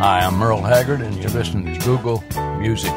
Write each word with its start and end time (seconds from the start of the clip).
Hi, 0.00 0.20
I'm 0.20 0.36
Merle 0.36 0.62
Haggard, 0.62 1.02
and 1.02 1.14
you're 1.16 1.28
listening 1.28 1.78
to 1.78 1.84
Google 1.84 2.24
Music. 2.58 2.90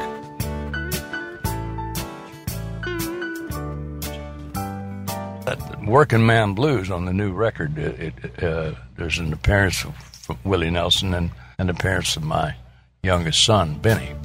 That 5.44 5.80
Working 5.86 6.26
Man 6.26 6.54
Blues 6.54 6.90
on 6.90 7.04
the 7.04 7.12
new 7.12 7.34
record, 7.34 7.78
it, 7.78 8.14
it, 8.24 8.42
uh, 8.42 8.76
there's 8.96 9.20
an 9.20 9.34
appearance 9.34 9.84
of 9.84 9.94
Willie 10.46 10.70
Nelson 10.70 11.14
and 11.14 11.32
an 11.58 11.70
appearance 11.70 12.16
of 12.16 12.24
my 12.24 12.56
youngest 13.04 13.44
son, 13.44 13.80
Benny. 13.80 14.16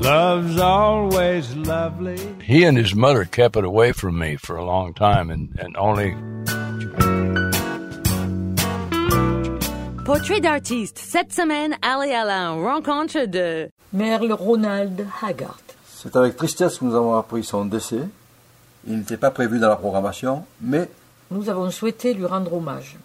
Love's 0.00 0.58
always 0.58 1.54
lovely. 1.54 2.18
He 2.42 2.64
and 2.64 2.78
his 2.78 2.94
mother 2.94 3.26
kept 3.26 3.56
it 3.56 3.64
away 3.64 3.92
from 3.92 4.18
me 4.18 4.36
for 4.36 4.56
a 4.56 4.64
long 4.64 4.94
time, 4.94 5.28
and, 5.28 5.54
and 5.58 5.76
only 5.76 6.16
Portrait 10.14 10.40
d'artiste. 10.40 11.00
Cette 11.04 11.32
semaine, 11.32 11.74
allez 11.82 12.12
à 12.12 12.24
la 12.24 12.50
rencontre 12.50 13.26
de 13.26 13.68
Merle 13.92 14.32
Ronald 14.32 15.04
Haggard. 15.20 15.58
C'est 15.92 16.14
avec 16.14 16.36
tristesse 16.36 16.78
que 16.78 16.84
nous 16.84 16.94
avons 16.94 17.16
appris 17.16 17.42
son 17.42 17.64
décès. 17.64 17.98
Il 18.86 18.98
n'était 18.98 19.16
pas 19.16 19.32
prévu 19.32 19.58
dans 19.58 19.68
la 19.68 19.74
programmation, 19.74 20.44
mais 20.60 20.88
Nous 21.32 21.50
avons 21.50 21.68
souhaité 21.72 22.14
lui 22.14 22.26
rendre 22.26 22.54
hommage. 22.54 22.96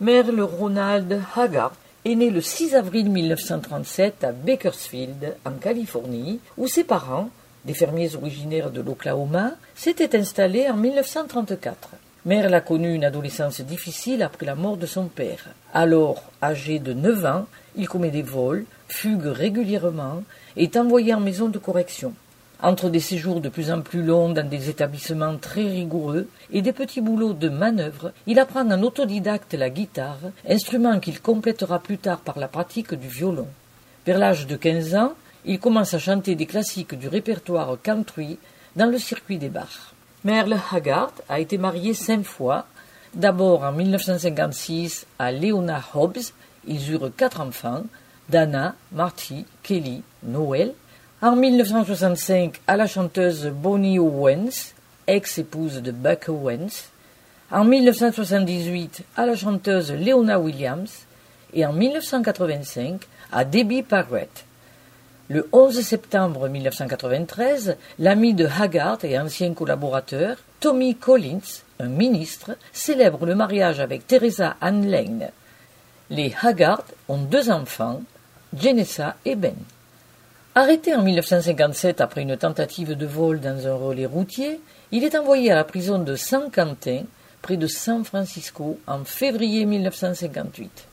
Merle 0.00 0.40
Ronald 0.40 1.22
Haggard 1.36 1.74
est 2.04 2.16
né 2.16 2.28
le 2.28 2.40
6 2.40 2.74
avril 2.74 3.08
1937 3.08 4.24
à 4.24 4.32
Bakersfield, 4.32 5.36
en 5.44 5.52
Californie, 5.52 6.40
où 6.56 6.66
ses 6.66 6.82
parents, 6.82 7.30
des 7.66 7.74
fermiers 7.74 8.16
originaires 8.16 8.72
de 8.72 8.80
l'Oklahoma, 8.80 9.52
s'étaient 9.76 10.18
installés 10.18 10.68
en 10.68 10.76
1934. 10.76 11.90
Merle 12.28 12.52
a 12.52 12.60
connu 12.60 12.92
une 12.92 13.06
adolescence 13.06 13.62
difficile 13.62 14.22
après 14.22 14.44
la 14.44 14.54
mort 14.54 14.76
de 14.76 14.84
son 14.84 15.06
père. 15.06 15.46
Alors, 15.72 16.24
âgé 16.42 16.78
de 16.78 16.92
9 16.92 17.24
ans, 17.24 17.46
il 17.74 17.88
commet 17.88 18.10
des 18.10 18.20
vols, 18.20 18.66
fugue 18.86 19.24
régulièrement 19.24 20.22
et 20.54 20.64
est 20.64 20.76
envoyé 20.76 21.14
en 21.14 21.20
maison 21.20 21.48
de 21.48 21.56
correction. 21.56 22.12
Entre 22.60 22.90
des 22.90 23.00
séjours 23.00 23.40
de 23.40 23.48
plus 23.48 23.70
en 23.70 23.80
plus 23.80 24.02
longs 24.02 24.28
dans 24.28 24.46
des 24.46 24.68
établissements 24.68 25.38
très 25.38 25.70
rigoureux 25.70 26.28
et 26.52 26.60
des 26.60 26.74
petits 26.74 27.00
boulots 27.00 27.32
de 27.32 27.48
manœuvre, 27.48 28.12
il 28.26 28.38
apprend 28.38 28.70
en 28.70 28.82
autodidacte 28.82 29.54
la 29.54 29.70
guitare, 29.70 30.20
instrument 30.46 31.00
qu'il 31.00 31.22
complétera 31.22 31.78
plus 31.78 31.96
tard 31.96 32.20
par 32.20 32.38
la 32.38 32.48
pratique 32.48 32.92
du 32.92 33.08
violon. 33.08 33.48
Vers 34.04 34.18
l'âge 34.18 34.46
de 34.46 34.56
15 34.56 34.94
ans, 34.96 35.14
il 35.46 35.58
commence 35.58 35.94
à 35.94 35.98
chanter 35.98 36.34
des 36.34 36.44
classiques 36.44 36.94
du 36.94 37.08
répertoire 37.08 37.78
country 37.82 38.38
dans 38.76 38.90
le 38.90 38.98
circuit 38.98 39.38
des 39.38 39.48
bars. 39.48 39.94
Merle 40.24 40.58
Haggard 40.72 41.12
a 41.28 41.38
été 41.38 41.58
marié 41.58 41.94
cinq 41.94 42.24
fois, 42.24 42.66
d'abord 43.14 43.62
en 43.62 43.72
1956 43.72 45.06
à 45.18 45.30
Leona 45.30 45.80
Hobbs, 45.94 46.32
ils 46.66 46.90
eurent 46.90 47.10
quatre 47.16 47.40
enfants, 47.40 47.84
Dana, 48.28 48.74
Marty, 48.92 49.46
Kelly, 49.62 50.02
Noel, 50.22 50.74
en 51.22 51.36
1965 51.36 52.60
à 52.66 52.76
la 52.76 52.86
chanteuse 52.86 53.46
Bonnie 53.46 53.98
Owens, 53.98 54.74
ex-épouse 55.06 55.82
de 55.82 55.92
Buck 55.92 56.28
Owens, 56.28 56.90
en 57.50 57.64
1978 57.64 59.04
à 59.16 59.24
la 59.24 59.34
chanteuse 59.34 59.92
Leona 59.92 60.38
Williams. 60.38 61.06
Et 61.54 61.64
en 61.64 61.72
1985 61.72 63.00
à 63.32 63.44
Debbie 63.46 63.82
Parrett. 63.82 64.44
Le 65.30 65.46
11 65.52 65.82
septembre 65.82 66.48
1993, 66.48 67.76
l'ami 67.98 68.32
de 68.32 68.46
Haggard 68.46 69.04
et 69.04 69.18
ancien 69.18 69.52
collaborateur, 69.52 70.38
Tommy 70.58 70.94
Collins, 70.94 71.64
un 71.78 71.88
ministre, 71.88 72.56
célèbre 72.72 73.26
le 73.26 73.34
mariage 73.34 73.78
avec 73.78 74.06
Teresa 74.06 74.56
Ann 74.62 74.90
Lane. 74.90 75.28
Les 76.08 76.34
Haggard 76.42 76.84
ont 77.08 77.18
deux 77.18 77.50
enfants, 77.50 78.00
Janessa 78.58 79.16
et 79.26 79.36
Ben. 79.36 79.54
Arrêté 80.54 80.94
en 80.94 81.02
1957 81.02 82.00
après 82.00 82.22
une 82.22 82.38
tentative 82.38 82.96
de 82.96 83.06
vol 83.06 83.40
dans 83.40 83.66
un 83.66 83.74
relais 83.74 84.06
routier, 84.06 84.62
il 84.92 85.04
est 85.04 85.14
envoyé 85.14 85.52
à 85.52 85.56
la 85.56 85.64
prison 85.64 85.98
de 85.98 86.16
San 86.16 86.50
Quentin, 86.50 87.02
près 87.42 87.58
de 87.58 87.66
San 87.66 88.02
Francisco, 88.02 88.78
en 88.86 89.04
février 89.04 89.66
1958. 89.66 90.86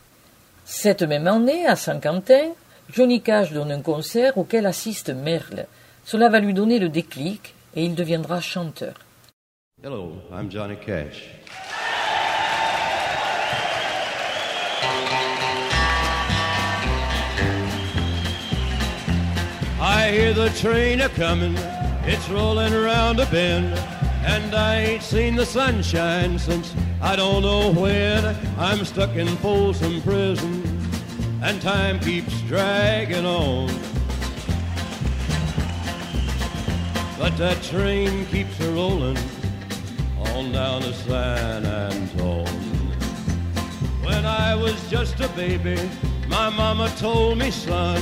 Cette 0.66 1.04
même 1.04 1.28
année, 1.28 1.66
à 1.66 1.78
San 1.78 2.02
Quentin, 2.02 2.50
Johnny 2.92 3.22
Cash 3.22 3.52
donne 3.52 3.72
un 3.72 3.82
concert 3.82 4.38
auquel 4.38 4.66
assiste 4.66 5.10
Merle. 5.10 5.68
Cela 6.04 6.30
va 6.30 6.40
lui 6.40 6.54
donner 6.54 6.80
le 6.80 6.90
déclic 6.90 7.56
et 7.76 7.84
il 7.84 7.96
deviendra 7.96 8.40
chanteur. 8.42 8.94
Hello, 9.84 10.14
I'm 10.32 10.50
Johnny 10.50 10.76
Cash. 10.78 11.30
I 19.82 20.10
hear 20.12 20.34
the 20.34 20.50
train 20.60 21.02
a 21.02 21.10
comin', 21.10 21.56
it's 22.08 22.30
rollin' 22.30 22.74
around 22.74 23.20
a 23.20 23.26
bend, 23.26 23.74
and 24.26 24.56
I 24.56 24.78
ain't 24.82 25.04
seen 25.04 25.36
the 25.36 25.46
sunshine 25.46 26.40
since 26.40 26.74
I 27.02 27.16
don't 27.16 27.42
know 27.42 27.72
when. 27.72 28.36
I'm 28.58 28.86
stuck 28.86 29.16
in 29.16 29.28
Folsom 29.38 30.02
Prison, 30.02 30.75
and 31.42 31.62
time 31.62 32.00
keeps 32.00 32.42
dragging 32.42 33.26
on. 33.26 33.68
But 37.18 37.38
that 37.38 37.62
train 37.64 38.26
keeps 38.28 38.60
a 38.60 38.72
rollin' 38.72 39.18
on 40.34 40.52
down 40.52 40.82
to 40.82 40.94
San 40.94 41.66
Antone. 41.66 42.46
When 44.04 44.26
I 44.26 44.56
was 44.56 44.90
just 44.90 45.20
a 45.20 45.28
baby, 45.30 45.80
my 46.28 46.50
mama 46.50 46.90
told 46.98 47.38
me, 47.38 47.52
son, 47.52 48.02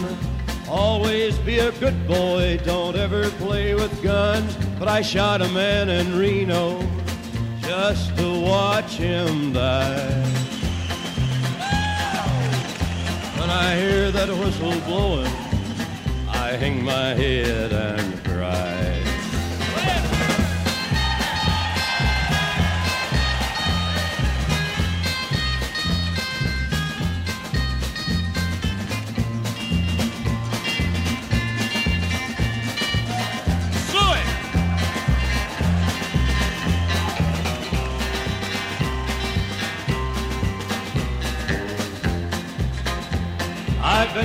always 0.68 1.38
be 1.40 1.60
a 1.60 1.72
good 1.74 2.08
boy, 2.08 2.60
don't 2.64 2.96
ever 2.96 3.30
play 3.32 3.76
with 3.76 4.02
guns. 4.02 4.56
But 4.80 4.88
I 4.88 5.02
shot 5.02 5.42
a 5.42 5.50
man 5.50 5.90
in 5.90 6.18
Reno 6.18 6.86
just 7.62 8.16
to 8.18 8.42
watch 8.42 8.98
him 8.98 9.54
die. 9.54 10.43
I 13.56 13.76
hear 13.76 14.10
that 14.10 14.30
whistle 14.30 14.80
blowing, 14.82 15.32
I 16.28 16.58
hang 16.58 16.84
my 16.84 17.14
head 17.14 17.72
and 17.72 18.24
cry. 18.24 18.93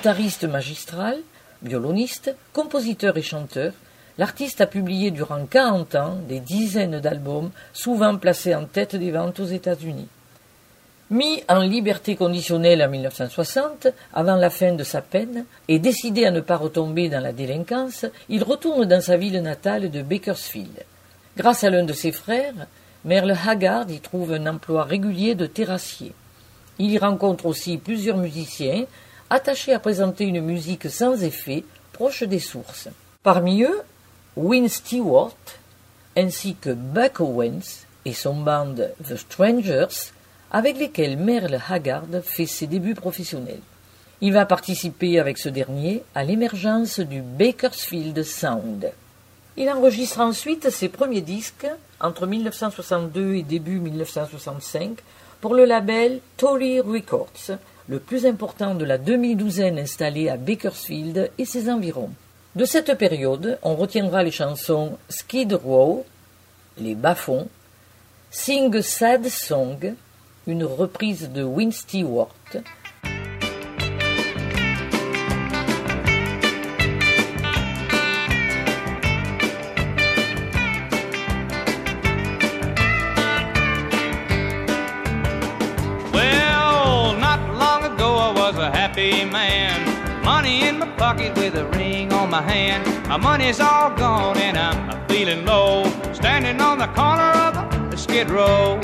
Guitariste 0.00 0.44
magistral, 0.44 1.18
violoniste, 1.62 2.34
compositeur 2.54 3.18
et 3.18 3.22
chanteur, 3.22 3.74
l'artiste 4.16 4.62
a 4.62 4.66
publié 4.66 5.10
durant 5.10 5.44
40 5.44 5.94
ans 5.94 6.16
des 6.26 6.40
dizaines 6.40 7.00
d'albums, 7.00 7.50
souvent 7.74 8.16
placés 8.16 8.54
en 8.54 8.64
tête 8.64 8.96
des 8.96 9.10
ventes 9.10 9.40
aux 9.40 9.44
États-Unis. 9.44 10.08
Mis 11.10 11.42
en 11.50 11.58
liberté 11.58 12.16
conditionnelle 12.16 12.82
en 12.82 12.88
1960, 12.88 13.88
avant 14.14 14.36
la 14.36 14.48
fin 14.48 14.72
de 14.72 14.84
sa 14.84 15.02
peine, 15.02 15.44
et 15.68 15.78
décidé 15.78 16.24
à 16.24 16.30
ne 16.30 16.40
pas 16.40 16.56
retomber 16.56 17.10
dans 17.10 17.20
la 17.20 17.34
délinquance, 17.34 18.06
il 18.30 18.42
retourne 18.42 18.86
dans 18.86 19.02
sa 19.02 19.18
ville 19.18 19.42
natale 19.42 19.90
de 19.90 20.00
Bakersfield. 20.00 20.82
Grâce 21.36 21.62
à 21.62 21.68
l'un 21.68 21.84
de 21.84 21.92
ses 21.92 22.12
frères, 22.12 22.68
Merle 23.04 23.36
Haggard 23.46 23.90
y 23.90 24.00
trouve 24.00 24.32
un 24.32 24.46
emploi 24.46 24.84
régulier 24.84 25.34
de 25.34 25.44
terrassier. 25.44 26.14
Il 26.78 26.90
y 26.90 26.96
rencontre 26.96 27.44
aussi 27.44 27.76
plusieurs 27.76 28.16
musiciens 28.16 28.86
attachés 29.30 29.72
à 29.72 29.78
présenter 29.78 30.24
une 30.24 30.40
musique 30.40 30.90
sans 30.90 31.22
effet, 31.22 31.64
proche 31.92 32.24
des 32.24 32.40
sources. 32.40 32.88
Parmi 33.22 33.62
eux, 33.62 33.80
Win 34.36 34.68
Stewart, 34.68 35.36
ainsi 36.16 36.56
que 36.56 36.70
Buck 36.70 37.20
Owens 37.20 37.86
et 38.04 38.12
son 38.12 38.34
band 38.34 38.74
The 39.08 39.16
Strangers, 39.16 40.12
avec 40.50 40.78
lesquels 40.78 41.16
Merle 41.16 41.60
Haggard 41.68 42.06
fait 42.22 42.46
ses 42.46 42.66
débuts 42.66 42.94
professionnels. 42.94 43.60
Il 44.20 44.32
va 44.32 44.44
participer 44.46 45.18
avec 45.18 45.38
ce 45.38 45.48
dernier 45.48 46.02
à 46.14 46.24
l'émergence 46.24 47.00
du 47.00 47.22
Bakersfield 47.22 48.22
Sound. 48.22 48.92
Il 49.56 49.70
enregistre 49.70 50.20
ensuite 50.20 50.70
ses 50.70 50.88
premiers 50.88 51.20
disques 51.20 51.66
entre 52.00 52.26
1962 52.26 53.34
et 53.34 53.42
début 53.42 53.78
1965 53.78 54.98
pour 55.40 55.54
le 55.54 55.64
label 55.64 56.20
Tory 56.36 56.80
Records, 56.80 57.58
le 57.90 57.98
plus 57.98 58.24
important 58.24 58.76
de 58.76 58.84
la 58.84 58.98
demi-douzaine 58.98 59.76
installée 59.76 60.28
à 60.28 60.36
Bakersfield 60.36 61.32
et 61.38 61.44
ses 61.44 61.68
environs. 61.68 62.10
De 62.54 62.64
cette 62.64 62.96
période, 62.96 63.58
on 63.64 63.74
retiendra 63.74 64.22
les 64.22 64.30
chansons 64.30 64.96
Skid 65.08 65.52
Row, 65.52 66.06
Les 66.78 66.94
Bas-fonds, 66.94 67.48
Sing 68.30 68.80
Sad 68.80 69.28
Song, 69.28 69.94
une 70.46 70.62
reprise 70.62 71.30
de 71.30 71.42
Win 71.42 71.72
Stewart, 71.72 72.32
happy 88.90 89.24
man. 89.24 90.24
Money 90.24 90.66
in 90.66 90.80
my 90.80 90.86
pocket 90.96 91.36
with 91.36 91.54
a 91.54 91.64
ring 91.78 92.12
on 92.12 92.28
my 92.28 92.42
hand. 92.42 92.82
My 93.08 93.16
money's 93.16 93.60
all 93.60 93.90
gone 93.94 94.36
and 94.38 94.58
I'm 94.58 95.06
feeling 95.06 95.44
low. 95.44 95.84
Standing 96.12 96.60
on 96.60 96.78
the 96.78 96.88
corner 96.88 97.30
of 97.46 97.92
a 97.92 97.96
skid 97.96 98.28
row. 98.30 98.80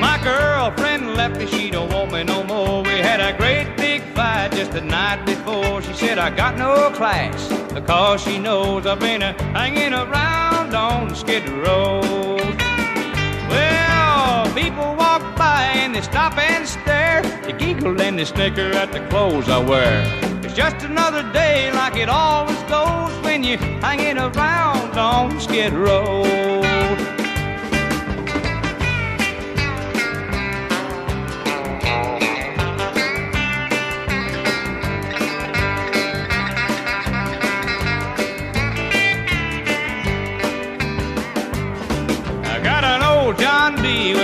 My 0.00 0.18
girlfriend 0.24 1.14
left 1.14 1.38
me, 1.38 1.46
she 1.46 1.70
don't 1.70 1.92
want 1.92 2.10
me 2.10 2.24
no 2.24 2.42
more. 2.42 2.82
We 2.82 2.98
had 3.08 3.20
a 3.20 3.36
great 3.38 3.76
big 3.76 4.02
fight 4.14 4.50
just 4.50 4.72
the 4.72 4.80
night 4.80 5.24
before. 5.24 5.80
She 5.80 5.94
said 5.94 6.18
I 6.18 6.30
got 6.30 6.58
no 6.58 6.90
class 6.90 7.38
because 7.72 8.20
she 8.20 8.36
knows 8.38 8.84
I've 8.84 8.98
been 8.98 9.22
uh, 9.22 9.32
hanging 9.52 9.94
around 9.94 10.74
on 10.74 11.08
the 11.08 11.14
Skid 11.14 11.48
Row. 11.48 12.00
Well, 13.48 14.54
people 14.54 15.05
by 15.36 15.62
and 15.74 15.94
they 15.94 16.02
stop 16.02 16.36
and 16.38 16.66
stare. 16.66 17.22
They 17.42 17.52
giggle 17.52 18.00
and 18.00 18.18
they 18.18 18.24
snicker 18.24 18.70
at 18.72 18.92
the 18.92 19.00
clothes 19.08 19.48
I 19.48 19.58
wear. 19.58 20.02
It's 20.42 20.54
just 20.54 20.84
another 20.84 21.22
day 21.32 21.70
like 21.72 21.96
it 21.96 22.08
always 22.08 22.62
goes 22.64 23.12
when 23.24 23.44
you're 23.44 23.58
hanging 23.58 24.18
around 24.18 24.98
on 24.98 25.38
Skid 25.40 25.72
Row. 25.72 26.55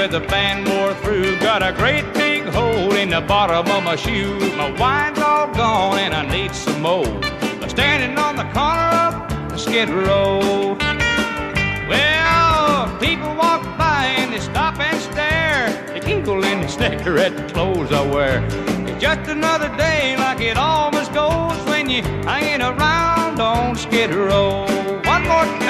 John 0.02 0.10
D 0.10 0.16
with 0.16 0.24
a 0.24 0.28
fan 0.28 0.64
wore 0.64 0.94
through. 0.94 1.38
Got 1.38 1.62
a 1.62 1.72
great 1.72 2.12
big 2.14 2.44
hole 2.44 2.94
in 2.94 3.10
the 3.10 3.20
bottom 3.20 3.70
of 3.70 3.84
my 3.84 3.96
shoe. 3.96 4.38
My 4.56 4.70
wine's 4.78 5.18
all 5.18 5.46
gone 5.54 5.98
and 5.98 6.14
I 6.14 6.26
need 6.26 6.54
some 6.54 6.82
more. 6.82 7.06
I'm 7.06 7.68
standing 7.68 8.18
on 8.18 8.36
the 8.36 8.44
corner 8.52 8.90
of 9.06 9.50
the 9.50 9.56
skid 9.56 9.88
row. 9.90 10.76
Well, 11.88 12.98
people 12.98 13.34
walk 13.34 13.62
by 13.78 14.06
and 14.18 14.32
they 14.32 14.40
stop 14.40 14.78
and 14.80 15.00
stare. 15.00 15.70
They 15.88 16.00
giggle 16.00 16.44
and 16.44 16.62
they 16.62 16.68
snicker 16.68 17.18
at 17.18 17.36
the 17.36 17.52
clothes 17.52 17.92
I 17.92 18.02
wear. 18.06 18.44
It's 18.88 19.00
just 19.00 19.30
another 19.30 19.68
day 19.76 20.16
like 20.16 20.40
it 20.40 20.56
always 20.56 21.08
goes 21.10 21.56
when 21.68 21.90
you're 21.90 22.04
hanging 22.24 22.62
around 22.62 23.40
on 23.40 23.76
Skid 23.76 24.14
Row. 24.14 24.66
One 25.04 25.24
more 25.28 25.61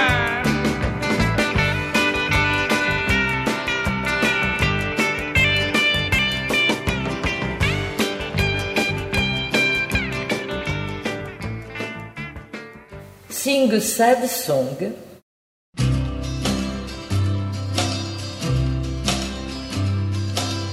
Sing 13.53 13.71
a 13.75 13.81
Sad 13.83 14.27
Song, 14.31 14.79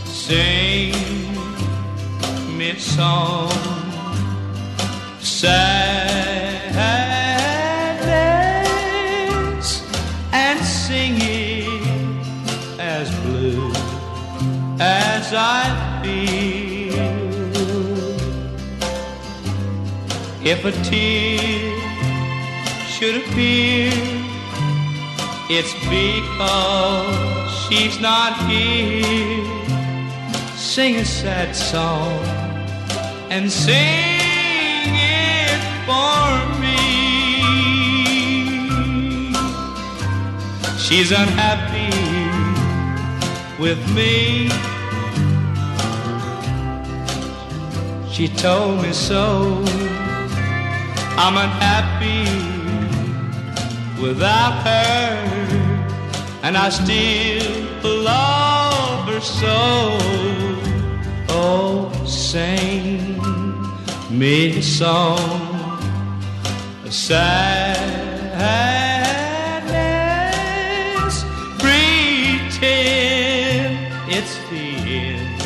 Sing 0.06 0.94
me 2.58 2.70
a 2.70 2.80
song, 2.80 3.52
sadness, 5.20 5.60
and 10.32 10.60
sing 10.64 11.16
it 11.20 12.80
as 12.80 13.10
blue 13.24 13.74
as 14.80 15.34
I 15.34 16.00
feel. 16.02 17.20
If 20.52 20.64
a 20.64 20.72
tear 20.88 21.69
should 23.00 23.16
appear, 23.16 23.94
it's 25.50 25.74
because 25.88 27.50
she's 27.64 27.98
not 28.02 28.36
here. 28.50 29.42
Sing 30.58 30.98
a 30.98 31.06
sad 31.06 31.56
song 31.56 32.20
and 33.30 33.50
sing 33.50 33.78
it 33.78 35.62
for 35.88 36.28
me. 36.60 36.76
She's 40.78 41.12
unhappy 41.12 41.96
with 43.64 43.80
me. 43.96 44.50
She 48.12 48.28
told 48.28 48.82
me 48.82 48.92
so. 48.92 49.64
I'm 51.16 51.38
unhappy 51.38 52.59
without 54.02 54.64
her, 54.64 55.16
and 56.44 56.58
I 56.58 56.70
still 56.70 57.94
love 58.04 59.08
her 59.10 59.22
so. 59.22 59.98
Oh, 61.30 61.92
sing 62.06 63.20
me 64.10 64.58
a 64.58 64.62
song, 64.62 65.80
a 66.86 66.92
sadness, 66.92 67.96
pretend 71.60 72.64
it's 74.10 74.36
the 74.50 74.68
end 75.04 75.42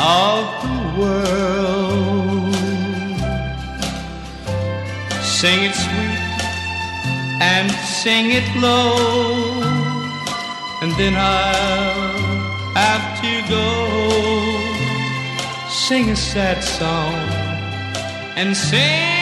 of 0.00 0.44
the 0.62 0.76
world. 0.98 2.54
Sing 5.22 5.60
it 5.64 5.74
sing 8.08 8.30
it 8.40 8.48
low, 8.56 9.60
and 10.82 10.90
then 11.00 11.14
I'll 11.14 12.16
have 12.82 13.06
to 13.22 13.32
go. 13.54 13.68
Sing 15.68 16.04
a 16.16 16.16
sad 16.16 16.58
song 16.64 17.18
and 18.40 18.56
sing 18.56 19.17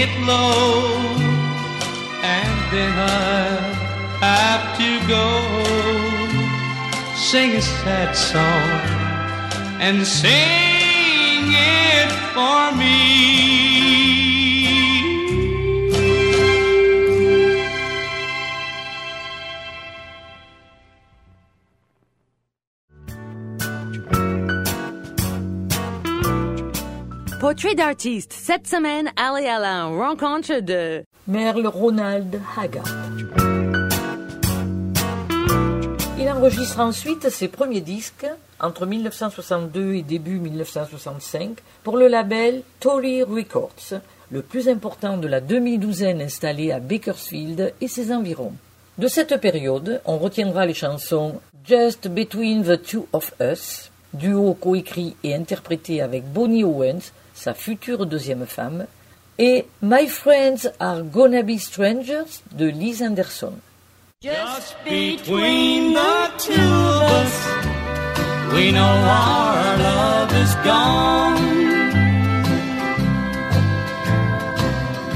it 0.00 0.12
low, 0.20 0.86
and 2.22 2.56
then 2.72 2.92
I'll 2.96 3.74
have 4.26 4.64
to 4.78 4.90
go 5.08 5.28
sing 7.16 7.56
a 7.56 7.62
sad 7.62 8.12
song 8.14 8.80
and 9.80 10.06
sing 10.06 11.52
it 11.52 12.10
for 12.34 12.76
me. 12.76 13.67
Portrait 27.60 27.74
d'artiste. 27.74 28.32
Cette 28.32 28.68
semaine, 28.68 29.10
Ali 29.16 29.48
Alain 29.48 29.86
rencontre 29.86 30.60
de 30.60 31.02
Merle 31.26 31.66
Ronald 31.66 32.40
Haggard. 32.56 32.84
Il 36.20 36.30
enregistre 36.30 36.78
ensuite 36.78 37.28
ses 37.30 37.48
premiers 37.48 37.80
disques 37.80 38.28
entre 38.60 38.86
1962 38.86 39.94
et 39.94 40.02
début 40.02 40.38
1965 40.38 41.58
pour 41.82 41.96
le 41.96 42.06
label 42.06 42.62
Tory 42.78 43.24
Records, 43.24 44.00
le 44.30 44.42
plus 44.42 44.68
important 44.68 45.16
de 45.16 45.26
la 45.26 45.40
demi-douzaine 45.40 46.22
installée 46.22 46.70
à 46.70 46.78
Bakersfield 46.78 47.74
et 47.80 47.88
ses 47.88 48.12
environs. 48.12 48.54
De 48.98 49.08
cette 49.08 49.36
période, 49.40 50.00
on 50.04 50.18
retiendra 50.18 50.64
les 50.64 50.74
chansons 50.74 51.40
Just 51.64 52.06
Between 52.06 52.62
the 52.62 52.80
Two 52.80 53.08
of 53.12 53.34
Us, 53.40 53.90
duo 54.14 54.54
coécrit 54.54 55.16
et 55.24 55.34
interprété 55.34 56.00
avec 56.00 56.24
Bonnie 56.24 56.62
Owens, 56.62 57.10
sa 57.38 57.54
future 57.54 58.04
deuxième 58.04 58.46
femme, 58.46 58.86
et 59.38 59.66
My 59.80 60.08
Friends 60.08 60.68
Are 60.80 61.02
Gonna 61.02 61.42
Be 61.42 61.58
Strangers 61.58 62.42
de 62.52 62.66
Liz 62.66 63.00
Anderson. 63.00 63.52
Just 64.20 64.76
between 64.84 65.94
the 65.94 66.30
two 66.38 66.52
of 66.52 67.02
us, 67.22 67.36
we 68.52 68.72
know 68.72 68.80
our 68.82 69.78
love 69.78 70.32
is 70.42 70.54
gone. 70.64 71.38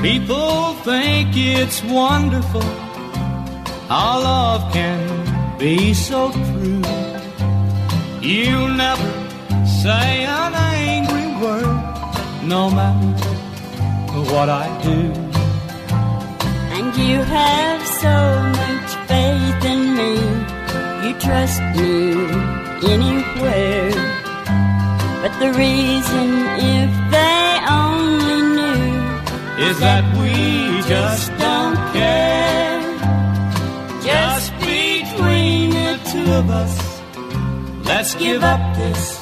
People 0.01 0.75
think 0.85 1.37
it's 1.37 1.83
wonderful 1.85 2.63
how 3.89 4.21
love 4.21 4.73
can 4.73 5.59
be 5.59 5.93
so 5.93 6.31
true. 6.31 6.83
You'll 8.21 8.69
never 8.69 9.11
say 9.67 10.25
angry 10.25 10.63
word, 10.63 10.82
no 12.45 12.69
matter 12.71 13.33
what 14.33 14.49
I 14.49 14.67
do. 14.83 15.13
And 16.77 16.97
you 16.97 17.23
have 17.23 17.87
so 17.87 18.17
much 18.61 18.91
faith 19.09 19.65
in 19.65 19.97
me. 19.97 20.13
You 21.05 21.15
trust 21.21 21.61
me 21.77 21.93
anywhere. 22.95 23.91
But 25.23 25.33
the 25.39 25.53
reason, 25.53 26.29
if 26.59 26.91
they 27.15 27.59
only 27.71 28.41
knew, 28.57 29.69
is 29.69 29.79
that 29.79 30.05
we 30.19 30.83
just 30.89 31.31
don't 31.39 31.77
care. 31.93 32.83
Just 34.03 34.53
between 34.59 35.71
the 35.71 36.01
two 36.11 36.33
of 36.33 36.51
us, 36.51 36.75
let's 37.85 38.15
give 38.17 38.43
up 38.43 38.77
this 38.77 39.19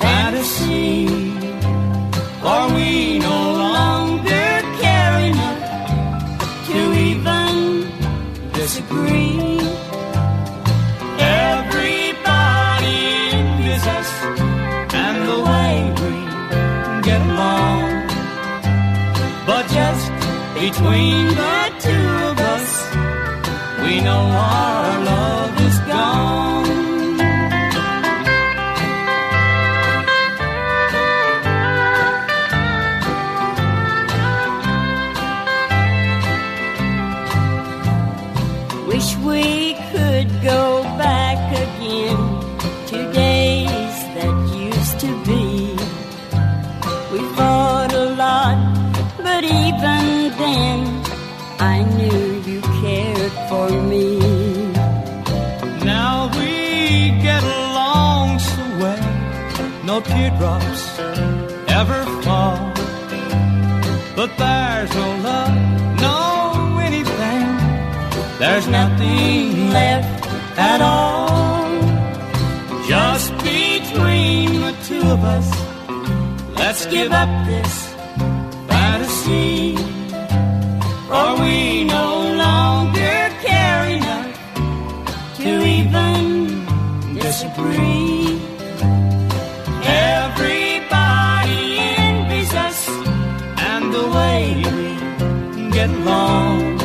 fantasy. 0.00 1.31
For 2.42 2.62
we 2.74 3.20
no 3.20 3.40
longer 3.78 4.50
care 4.82 5.18
enough 5.30 6.66
to 6.68 6.78
even 7.08 7.52
disagree. 8.52 9.60
Everybody 11.18 12.98
envies 13.38 13.86
us 13.98 14.10
and 15.02 15.16
the 15.30 15.38
way 15.50 15.74
we 16.00 16.14
get 17.08 17.20
along. 17.32 17.86
But 19.46 19.64
just 19.78 20.10
between 20.58 21.28
the 21.42 21.58
two 21.86 22.08
of 22.30 22.36
us, 22.54 22.68
we 23.84 24.00
know 24.00 24.22
our 24.50 25.04
love 25.04 25.41
teardrops 60.04 60.98
ever 61.68 62.04
fall. 62.22 62.72
But 64.16 64.30
there's 64.36 64.92
no 64.94 65.08
love, 65.28 65.54
no 66.00 66.78
anything, 66.78 67.46
there's 68.38 68.66
nothing 68.68 69.70
left 69.70 70.26
at 70.58 70.80
all. 70.80 71.32
Just 72.86 73.32
between 73.38 74.60
the 74.60 74.74
two 74.86 75.00
of 75.00 75.24
us, 75.24 75.48
let's 76.58 76.84
give 76.86 77.12
up 77.12 77.30
this 77.46 77.72
fantasy. 78.68 79.76
For 81.08 81.40
we 81.40 81.84
no 81.84 82.08
longer 82.44 83.30
care 83.46 83.84
enough 83.96 84.36
to 85.38 85.50
even 85.64 86.64
disagree. 87.14 88.31
The 93.92 94.08
way 94.08 94.56
we 95.54 95.70
get 95.70 95.90
along. 95.90 96.78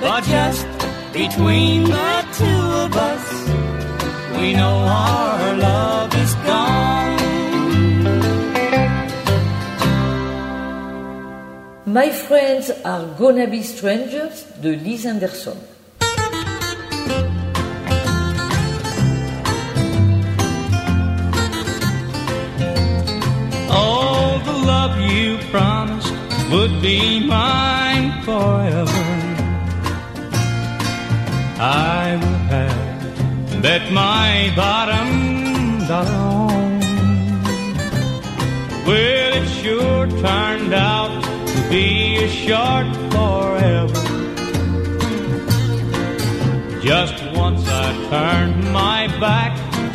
But 0.00 0.24
just 0.24 0.66
between 1.12 1.84
the 1.84 2.26
two 2.38 2.62
of 2.84 2.96
us, 2.96 3.24
we 4.36 4.54
know 4.54 4.74
our 4.82 5.56
love 5.56 6.10
is 6.24 6.34
gone. 6.50 7.18
My 11.86 12.10
Friends 12.10 12.70
Are 12.84 13.06
Gonna 13.16 13.46
Be 13.46 13.62
Strangers 13.62 14.42
de 14.60 14.74
Liz 14.76 15.06
Anderson. 15.06 15.58
The 23.68 24.07
love 24.88 25.00
you 25.00 25.38
promised 25.50 26.12
would 26.50 26.80
be 26.80 27.26
mine 27.26 28.22
forever. 28.22 29.04
I 31.60 32.16
would 32.20 32.42
have 32.54 33.62
bet 33.62 33.92
my 33.92 34.52
bottom 34.56 35.86
dollar 35.86 36.10
on. 36.10 36.80
Well, 38.86 39.32
it 39.40 39.48
sure 39.60 40.06
turned 40.22 40.72
out 40.72 41.12
to 41.52 41.68
be 41.68 42.16
a 42.16 42.28
short 42.28 42.88
forever. 43.12 44.04
Just 46.80 47.18
once 47.34 47.64
I 47.68 47.88
turned 48.10 48.72
my 48.72 49.08
back 49.20 49.52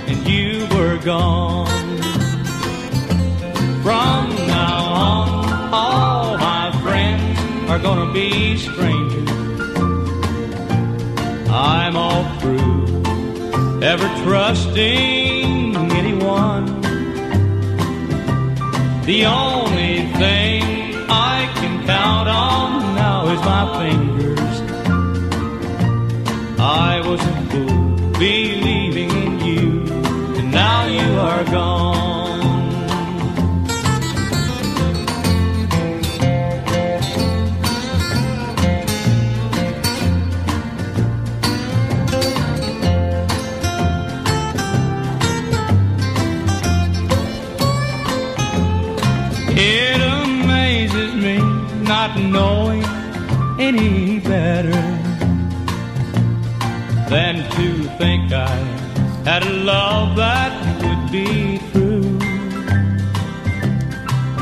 and 0.08 0.28
you 0.28 0.68
were 0.76 0.98
gone. 1.04 1.84
From 3.84 4.43
all 4.94 6.38
my 6.38 6.72
friends 6.84 7.40
are 7.70 7.80
gonna 7.80 8.12
be 8.14 8.58
strangers. 8.58 9.30
I'm 11.50 11.96
all 11.96 12.24
through 12.40 13.04
ever 13.84 14.08
trusting 14.24 15.76
anyone. 15.92 16.66
The 19.06 19.26
only 19.26 20.08
thing 20.22 20.64
I 21.10 21.52
can 21.56 21.86
count 21.86 22.30
on 22.30 22.96
now 22.96 23.28
is 23.34 23.40
my 23.42 23.64
fingers. 23.80 24.56
I 26.60 27.02
was 27.06 27.20
a 27.20 27.36
fool 27.50 28.10
believing 28.18 29.12
in 29.26 29.40
you, 29.42 29.84
and 30.38 30.52
now 30.52 30.86
you 30.88 31.20
are 31.20 31.44
gone. 31.46 32.23
Any 53.60 54.20
better 54.20 54.82
than 57.10 57.36
to 57.52 57.84
think 57.98 58.32
I 58.32 58.56
had 59.24 59.44
a 59.44 59.54
love 59.54 60.16
that 60.18 60.52
would 60.84 61.12
be 61.12 61.60
true. 61.72 62.18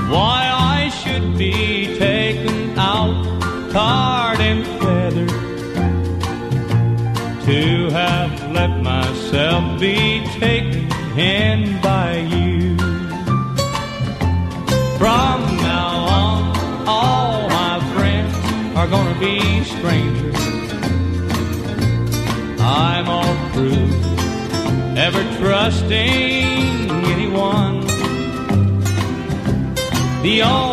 Why 0.10 0.50
I 0.78 0.90
should 0.90 1.38
be 1.38 1.98
taken 1.98 2.78
out, 2.78 3.24
tarred 3.72 4.40
and 4.40 4.66
feathered, 4.80 5.30
to 7.46 7.90
have 7.92 8.52
let 8.52 8.82
myself 8.82 9.80
be 9.80 10.26
taken 10.40 10.92
in 11.18 11.71
gonna 18.92 19.18
be 19.22 19.64
strangers. 19.64 20.36
I'm 22.60 23.08
all 23.08 23.36
through 23.54 23.88
ever 24.98 25.24
trusting 25.38 26.92
anyone. 27.14 27.80
The 30.24 30.42
only 30.44 30.71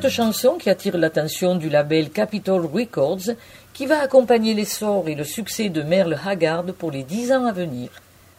cette 0.00 0.10
chanson 0.10 0.56
qui 0.56 0.70
attire 0.70 0.96
l'attention 0.96 1.56
du 1.56 1.68
label 1.68 2.08
Capitol 2.08 2.64
Records 2.64 3.34
qui 3.74 3.84
va 3.84 4.00
accompagner 4.00 4.54
l'essor 4.54 5.08
et 5.08 5.14
le 5.14 5.24
succès 5.24 5.68
de 5.68 5.82
Merle 5.82 6.18
Haggard 6.24 6.64
pour 6.78 6.90
les 6.90 7.02
dix 7.02 7.32
ans 7.32 7.44
à 7.44 7.52
venir. 7.52 7.90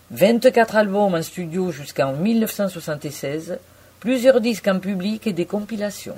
24 0.09 0.75
albums 0.75 1.13
en 1.13 1.21
studio 1.21 1.71
jusqu'en 1.71 2.13
1976, 2.13 3.59
plusieurs 3.99 4.41
disques 4.41 4.67
en 4.69 4.79
public 4.79 5.27
et 5.27 5.33
des 5.33 5.45
compilations. 5.45 6.17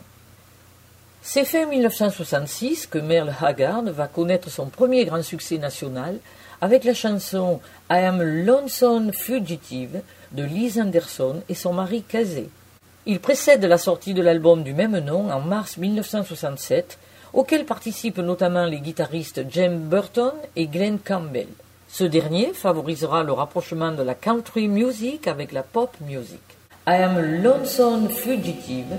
C'est 1.22 1.46
fin 1.46 1.66
1966 1.66 2.88
que 2.88 3.00
Merle 3.00 3.34
Haggard 3.42 3.84
va 3.84 4.08
connaître 4.08 4.50
son 4.50 4.68
premier 4.68 5.04
grand 5.04 5.24
succès 5.24 5.58
national 5.58 6.20
avec 6.62 6.86
la 6.86 6.94
chanson 6.94 7.60
I 7.92 7.98
Am 8.06 8.22
Lonesome 8.22 9.12
Fugitive 9.12 10.04
de 10.32 10.44
Liz 10.44 10.80
Anderson 10.80 11.42
et 11.50 11.56
son 11.56 11.74
mari 11.74 12.04
Kazé. 12.04 12.48
Il 13.06 13.20
précède 13.20 13.66
la 13.66 13.78
sortie 13.78 14.14
de 14.14 14.22
l'album 14.22 14.64
du 14.64 14.74
même 14.74 14.98
nom 15.00 15.30
en 15.30 15.42
mars 15.42 15.76
1967, 15.76 16.98
auquel 17.34 17.66
participent 17.66 18.20
notamment 18.20 18.66
les 18.66 18.80
guitaristes 18.80 19.42
James 19.50 19.80
Burton 19.80 20.32
et 20.56 20.68
Glenn 20.68 21.00
Campbell. 21.00 21.48
Ce 21.90 22.06
dernier 22.06 22.54
favorisera 22.54 23.24
le 23.24 23.34
rapprochement 23.34 23.92
de 23.92 24.04
la 24.04 24.16
country 24.16 24.70
music 24.70 25.28
avec 25.28 25.52
la 25.52 25.64
pop 25.64 25.94
music. 26.00 26.40
I 26.88 26.96
am 26.96 27.44
lonesome 27.44 28.08
fugitive 28.10 28.98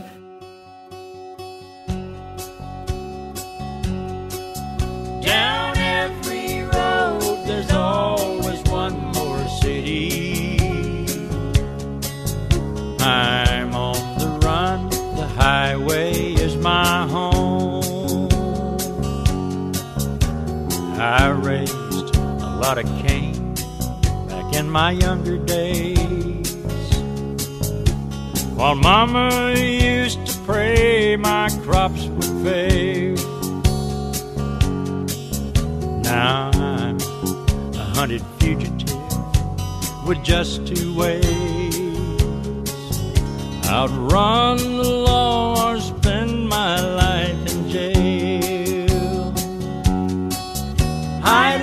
highway 15.37 16.33
is 16.35 16.57
my 16.57 17.07
home. 17.09 18.29
I 20.99 21.29
raised 21.29 22.17
a 22.17 22.59
lot 22.63 22.79
of 22.79 22.87
Cain 23.05 23.55
back 24.29 24.55
in 24.55 24.71
my 24.71 24.93
younger 24.93 25.39
days. 25.39 26.55
While 28.55 28.77
Mama 28.77 29.55
used 29.57 30.25
to 30.27 30.39
pray 30.47 31.17
my 31.17 31.49
crops 31.65 32.07
would 32.07 32.25
fail. 32.45 33.17
Now 36.03 36.51
I'm 36.55 36.97
a 37.75 37.85
hunted 37.97 38.23
fugitive 38.39 40.07
with 40.07 40.23
just 40.23 40.67
two 40.67 40.95
ways. 40.95 41.64
Outrun 43.75 44.59
the 44.77 44.89
law 44.89 45.73
or 45.73 45.81
spend 45.81 46.49
my 46.49 46.81
life 46.81 47.41
in 47.53 47.69
jail. 47.69 49.35
I'd 51.25 51.54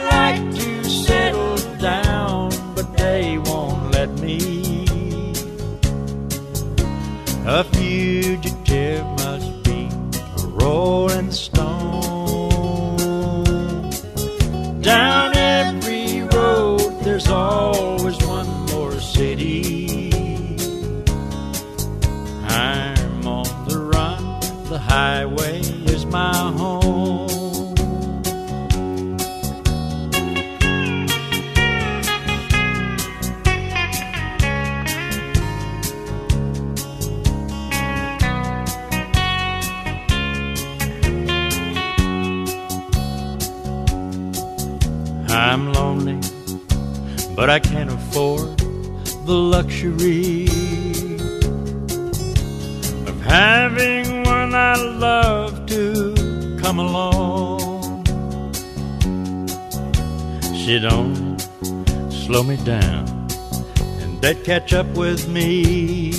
catch 64.59 64.73
up 64.73 64.97
with 64.97 65.29
me. 65.29 66.11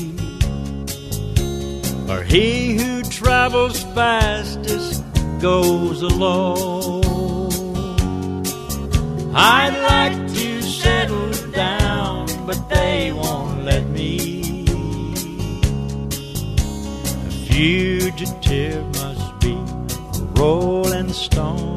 For 2.07 2.23
he 2.23 2.79
who 2.79 3.03
travels 3.03 3.83
fastest 3.93 5.05
goes 5.39 6.01
alone. 6.01 7.03
I'd 9.35 9.77
like 9.93 10.17
to 10.33 10.63
settle 10.63 11.31
down, 11.51 12.27
but 12.47 12.59
they 12.71 13.13
won't 13.13 13.67
let 13.67 13.87
me. 13.91 14.65
A 17.27 17.33
fugitive 17.53 18.87
must 18.95 19.41
be 19.41 19.53
a 19.53 20.25
rolling 20.41 21.13
stone. 21.13 21.72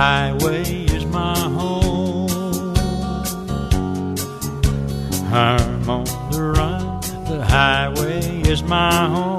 Highway 0.00 0.62
is 0.96 1.04
my 1.04 1.38
home. 1.38 2.74
I'm 5.30 5.90
on 5.90 6.04
the 6.32 6.42
run, 6.56 7.00
the 7.28 7.44
highway 7.44 8.40
is 8.48 8.62
my 8.62 8.94
home. 9.14 9.36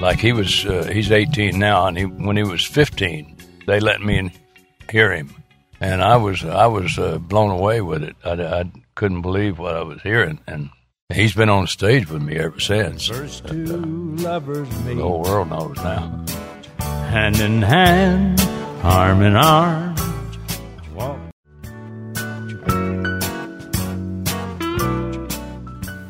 Like 0.00 0.20
he 0.20 0.32
was, 0.32 0.64
uh, 0.64 0.90
he's 0.90 1.12
18 1.12 1.58
now, 1.58 1.86
and 1.86 1.98
he, 1.98 2.04
when 2.06 2.38
he 2.38 2.44
was 2.44 2.64
15, 2.64 3.36
they 3.66 3.78
let 3.78 4.00
me 4.00 4.32
hear 4.90 5.12
him, 5.12 5.39
I 6.10 6.16
was, 6.16 6.44
I 6.44 6.66
was 6.66 6.98
uh, 6.98 7.18
blown 7.18 7.50
away 7.50 7.80
with 7.80 8.02
it. 8.02 8.16
I, 8.24 8.32
I 8.32 8.64
couldn't 8.96 9.22
believe 9.22 9.58
what 9.58 9.76
I 9.76 9.82
was 9.82 10.02
hearing, 10.02 10.40
and 10.46 10.70
He's 11.12 11.34
been 11.34 11.48
on 11.48 11.66
stage 11.66 12.08
with 12.08 12.22
me 12.22 12.36
ever 12.36 12.60
since. 12.60 13.08
First 13.08 13.46
two 13.48 14.14
lovers 14.22 14.68
meet. 14.84 14.94
The 14.94 15.02
whole 15.02 15.22
world 15.22 15.50
knows 15.50 15.76
now. 15.78 16.24
Hand 17.10 17.40
in 17.40 17.62
hand, 17.62 18.40
arm 18.84 19.22
in 19.22 19.34
arm. 19.34 19.96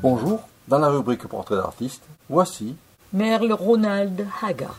Bonjour, 0.02 0.42
dans 0.68 0.80
la 0.80 0.88
rubrique 0.88 1.26
Portrait 1.28 1.56
d'artiste, 1.56 2.02
voici 2.28 2.76
Merle 3.12 3.52
Ronald 3.52 4.26
Haggard. 4.42 4.76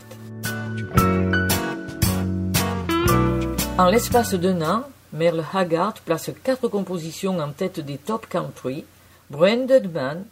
En 3.78 3.90
l'espace 3.90 4.34
d'un 4.34 4.62
an, 4.62 4.84
Merle 5.12 5.44
Haggard 5.52 5.94
place 6.04 6.30
quatre 6.42 6.68
compositions 6.68 7.38
en 7.38 7.52
tête 7.52 7.80
des 7.80 7.98
top 7.98 8.26
country 8.28 8.86
Branded 9.28 9.92
Man, 9.92 10.24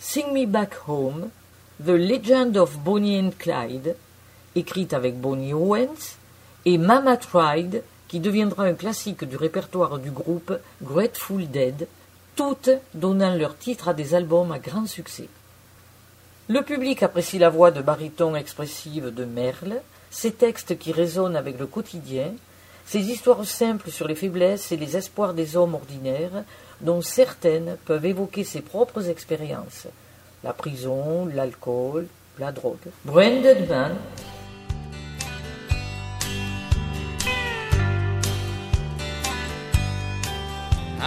Sing 0.00 0.32
Me 0.32 0.46
Back 0.46 0.74
Home, 0.88 1.30
The 1.84 1.90
Legend 1.90 2.56
of 2.56 2.78
Bonnie 2.78 3.20
and 3.20 3.30
Clyde, 3.38 3.94
écrite 4.56 4.94
avec 4.94 5.20
Bonnie 5.20 5.54
Owens, 5.54 6.16
et 6.64 6.76
Mama 6.76 7.16
Tried, 7.16 7.84
qui 8.08 8.18
deviendra 8.18 8.64
un 8.64 8.74
classique 8.74 9.24
du 9.24 9.36
répertoire 9.36 9.98
du 9.98 10.10
groupe 10.10 10.52
Grateful 10.82 11.48
Dead, 11.48 11.86
toutes 12.34 12.70
donnant 12.94 13.34
leur 13.34 13.56
titre 13.56 13.88
à 13.88 13.94
des 13.94 14.14
albums 14.14 14.50
à 14.50 14.58
grand 14.58 14.86
succès. 14.86 15.28
Le 16.48 16.62
public 16.62 17.02
apprécie 17.02 17.38
la 17.38 17.48
voix 17.48 17.70
de 17.70 17.80
baryton 17.80 18.34
expressive 18.34 19.14
de 19.14 19.24
Merle, 19.24 19.80
ses 20.10 20.32
textes 20.32 20.78
qui 20.78 20.92
résonnent 20.92 21.36
avec 21.36 21.58
le 21.58 21.66
quotidien, 21.66 22.32
ses 22.86 23.00
histoires 23.00 23.44
simples 23.44 23.90
sur 23.90 24.06
les 24.06 24.14
faiblesses 24.14 24.70
et 24.72 24.76
les 24.76 24.96
espoirs 24.96 25.34
des 25.34 25.56
hommes 25.56 25.74
ordinaires, 25.74 26.44
dont 26.80 27.02
certaines 27.02 27.76
peuvent 27.84 28.06
évoquer 28.06 28.44
ses 28.44 28.60
propres 28.60 29.08
expériences. 29.08 29.88
La 30.44 30.52
prison, 30.52 31.26
l'alcool, 31.26 32.06
la 32.38 32.52
drogue. 32.52 32.78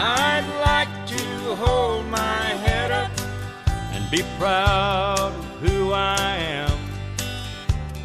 I'd 0.01 0.45
like 0.63 1.07
to 1.07 1.55
hold 1.55 2.05
my 2.05 2.55
head 2.63 2.91
up 2.91 3.11
and 3.93 4.09
be 4.09 4.23
proud 4.37 5.33
who 5.61 5.91
I 5.91 6.37
am. 6.37 6.79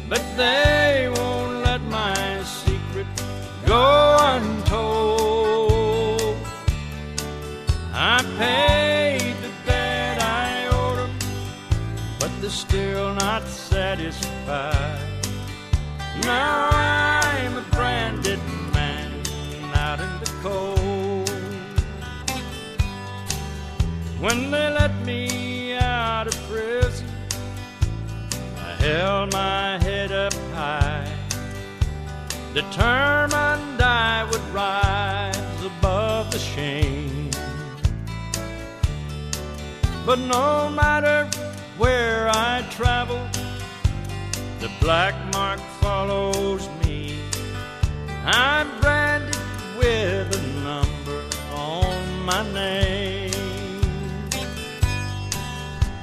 But 0.09 0.21
they 0.35 1.07
won't 1.15 1.34
go 3.75 3.87
untold. 4.33 6.37
I 7.93 8.17
paid 8.41 9.33
the 9.43 9.51
debt 9.69 10.17
I 10.43 10.45
owed 10.77 10.99
but 12.19 12.31
they're 12.39 12.59
still 12.67 13.09
not 13.25 13.43
satisfied. 13.71 15.01
Now 16.23 16.69
I'm 16.71 17.53
a 17.63 17.65
branded 17.75 18.41
man 18.77 19.09
out 19.83 19.99
in 20.07 20.13
the 20.23 20.31
cold. 20.45 21.29
When 24.23 24.37
they 24.53 24.67
let 24.81 24.93
me 25.09 25.21
out 25.75 26.25
of 26.31 26.35
prison, 26.49 27.07
I 28.67 28.69
held 28.85 29.25
my 29.33 29.65
head 29.85 30.11
up 30.25 30.35
high, 30.59 30.84
determined 32.55 33.81
I 33.81 34.25
would 34.31 34.41
rise 34.53 35.65
above 35.65 36.31
the 36.31 36.39
shame. 36.39 37.29
But 40.05 40.19
no 40.19 40.69
matter 40.69 41.29
where 41.77 42.29
I 42.29 42.65
travel, 42.71 43.19
the 44.61 44.71
black 44.79 45.15
mark 45.33 45.59
follows 45.81 46.69
me. 46.85 47.19
I'm 48.23 48.69
branded 48.79 49.35
with 49.77 50.33
a 50.33 50.41
number 50.63 51.21
on 51.51 52.21
my 52.23 52.41
name. 52.53 53.33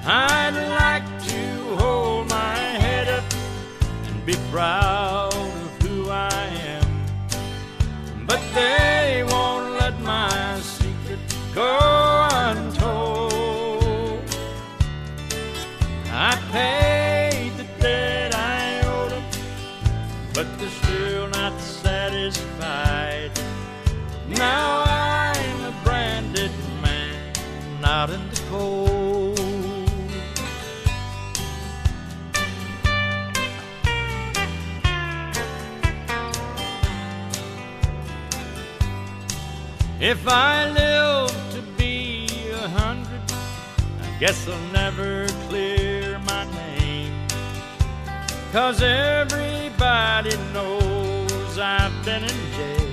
I'd 0.05 0.59
like 0.83 1.09
to 1.29 1.77
hold 1.77 2.29
my 2.29 2.57
head 2.85 3.09
up 3.09 3.25
and 4.07 4.27
be 4.27 4.35
proud 4.51 5.22
go 11.55 12.29
untold. 12.33 13.33
I 16.11 16.37
paid 16.51 17.53
the 17.57 17.65
debt 17.81 18.35
I 18.35 18.81
owed 18.87 19.11
them, 19.11 19.25
but 20.35 20.47
they're 20.59 20.69
still 20.71 21.29
not 21.29 21.61
satisfied. 21.61 23.31
Now 24.29 24.85
I'm 24.87 25.65
a 25.65 25.75
branded 25.85 26.53
man 26.83 27.33
out 27.85 28.11
in 28.11 28.21
the 28.31 28.41
cold. 28.49 29.39
If 40.01 40.27
I 40.27 40.69
live 40.71 40.92
guess 44.23 44.47
I'll 44.47 44.73
never 44.73 45.27
clear 45.49 46.17
my 46.21 46.45
name. 46.55 47.27
Cause 48.53 48.81
everybody 48.81 50.37
knows 50.55 51.59
I've 51.59 51.93
been 52.05 52.23
in 52.23 52.39
jail. 52.57 52.89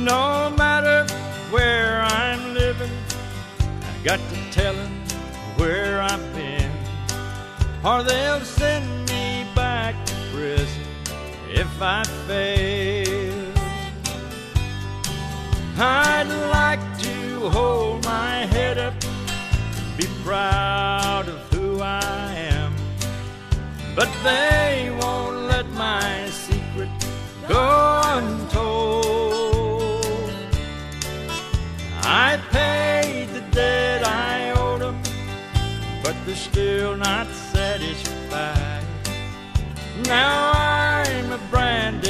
No 0.00 0.50
matter 0.50 1.06
where 1.50 2.02
I'm 2.02 2.52
living, 2.52 2.92
I 3.60 4.04
got 4.04 4.20
to 4.32 4.36
tell 4.50 4.76
'em 4.76 4.92
where 5.56 6.02
I've 6.02 6.26
been. 6.34 6.72
Or 7.82 8.02
they'll 8.02 8.44
send 8.44 8.86
me 9.08 9.46
back 9.54 9.94
to 10.04 10.14
prison 10.34 10.84
if 11.48 11.72
I 11.80 12.02
fail. 12.26 13.52
I'd 15.78 16.28
like 16.52 16.83
hold 17.50 18.04
my 18.04 18.46
head 18.46 18.78
up, 18.78 18.94
be 19.96 20.06
proud 20.24 21.28
of 21.28 21.38
who 21.52 21.80
I 21.80 22.32
am. 22.34 22.74
But 23.94 24.08
they 24.22 24.96
won't 25.00 25.36
let 25.48 25.66
my 25.70 26.28
secret 26.30 26.90
go 27.48 28.02
untold. 28.04 28.84
I 32.02 32.38
paid 32.50 33.28
the 33.28 33.40
debt 33.52 34.04
I 34.06 34.50
owed 34.50 34.80
them, 34.82 35.00
but 36.02 36.14
they're 36.26 36.36
still 36.36 36.96
not 36.96 37.26
satisfied. 37.28 38.84
Now 40.06 40.52
I'm 40.54 41.32
a 41.32 41.38
branded 41.50 42.03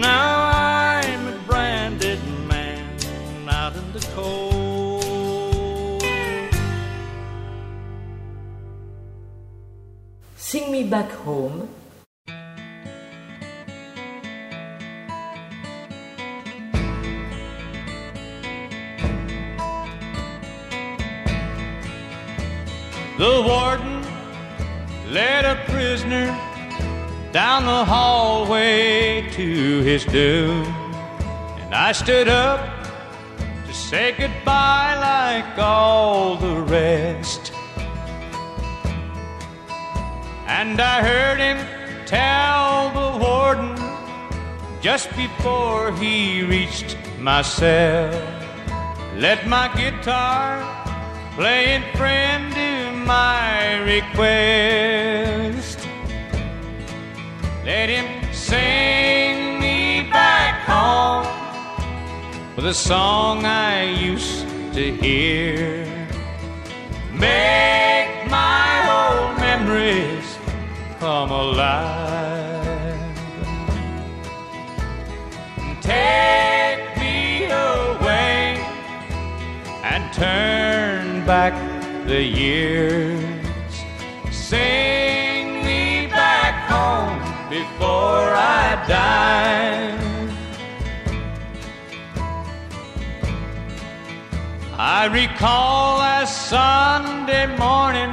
Now 0.00 0.50
I'm 0.50 1.26
a 1.26 1.38
branded 1.46 2.20
man 2.46 2.84
out 3.48 3.74
in 3.76 3.92
the 3.94 4.00
cold. 4.14 6.02
Sing 10.36 10.70
Me 10.70 10.84
Back 10.84 11.10
Home, 11.24 11.68
The 23.18 23.42
warden 23.46 24.02
led 25.10 25.46
a 25.46 25.56
prisoner 25.70 26.45
down 27.36 27.66
the 27.66 27.84
hallway 27.84 29.20
to 29.30 29.82
his 29.82 30.06
doom. 30.06 30.64
And 31.60 31.74
I 31.74 31.92
stood 31.92 32.28
up 32.28 32.60
to 33.66 33.74
say 33.74 34.14
goodbye 34.16 34.96
like 35.10 35.58
all 35.58 36.38
the 36.38 36.62
rest. 36.62 37.52
And 40.46 40.80
I 40.80 41.02
heard 41.02 41.38
him 41.38 41.58
tell 42.06 42.88
the 43.00 43.18
warden 43.22 43.76
just 44.80 45.14
before 45.14 45.92
he 45.96 46.42
reached 46.42 46.96
my 47.18 47.42
cell, 47.42 48.12
let 49.14 49.46
my 49.46 49.68
guitar 49.76 50.64
playing 51.34 51.84
friend 51.98 52.54
do 52.54 52.96
my 53.04 53.76
request. 53.92 55.35
Let 57.66 57.88
him 57.88 58.32
sing 58.32 59.58
me 59.58 60.08
back 60.12 60.62
home 60.68 61.26
with 62.54 62.64
a 62.64 62.72
song 62.72 63.44
I 63.44 63.82
used 63.82 64.46
to 64.74 64.94
hear. 64.94 65.84
Make 67.10 68.30
my 68.30 68.70
old 68.96 69.40
memories 69.40 70.38
come 71.00 71.32
alive. 71.32 73.00
Take 75.80 76.96
me 76.98 77.46
away 77.46 78.64
and 79.82 80.12
turn 80.14 81.26
back 81.26 81.54
the 82.06 82.22
years. 82.22 83.24
Sing 84.30 84.95
before 87.48 88.34
I 88.34 88.84
die. 88.88 89.46
I 94.78 95.06
recall 95.06 95.98
last 95.98 96.48
Sunday 96.48 97.46
morning 97.56 98.10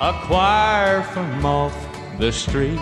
a 0.00 0.12
choir 0.24 1.02
from 1.02 1.44
off 1.44 1.76
the 2.18 2.32
street 2.32 2.80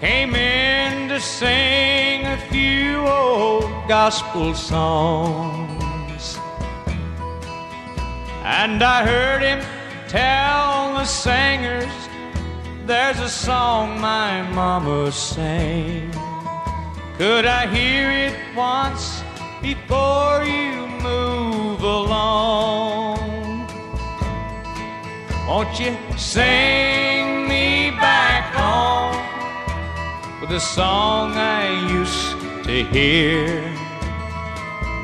came 0.00 0.34
in 0.34 1.08
to 1.10 1.20
sing 1.20 2.24
a 2.24 2.38
few 2.50 3.06
old 3.06 3.70
gospel 3.86 4.54
songs. 4.54 6.38
And 8.44 8.82
I 8.82 9.04
heard 9.04 9.42
him 9.42 9.60
tell 10.08 10.94
the 10.94 11.04
singers 11.04 12.07
there's 12.88 13.20
a 13.20 13.28
song 13.28 14.00
my 14.00 14.40
mama 14.52 15.12
sang. 15.12 16.10
Could 17.18 17.44
I 17.44 17.66
hear 17.66 18.10
it 18.10 18.34
once 18.56 19.22
before 19.60 20.42
you 20.42 20.86
move 21.02 21.82
along? 21.82 23.18
Won't 25.46 25.78
you 25.78 25.94
sing 26.16 27.46
me 27.46 27.90
back 27.90 28.54
home 28.56 29.20
with 30.40 30.50
a 30.52 30.60
song 30.60 31.32
I 31.32 31.92
used 31.92 32.40
to 32.64 32.84
hear? 32.84 33.60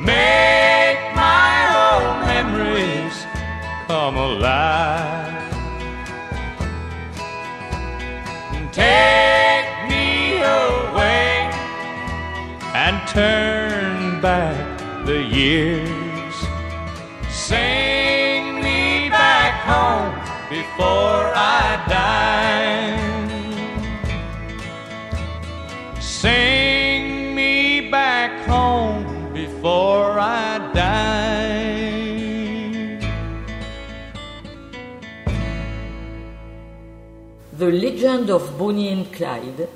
Make 0.01 1.01
my 1.14 1.53
old 1.85 2.27
memories 2.33 3.27
come 3.87 4.16
alive. 4.16 5.34
Take 8.75 9.89
me 9.89 10.43
away 10.43 11.49
and 12.75 13.07
turn 13.07 14.21
back 14.21 15.07
the 15.07 15.23
years. 15.23 16.35
Sing 17.31 18.57
me 18.57 19.09
back 19.11 19.55
home 19.71 20.19
before 20.51 21.31
I 21.37 21.85
die. 21.89 22.99
Sing 26.01 26.63
The 37.57 37.71
Legend 37.71 38.31
of 38.31 38.59
Bonnie 38.59 38.88
and 38.88 39.12
Clyde. 39.12 39.69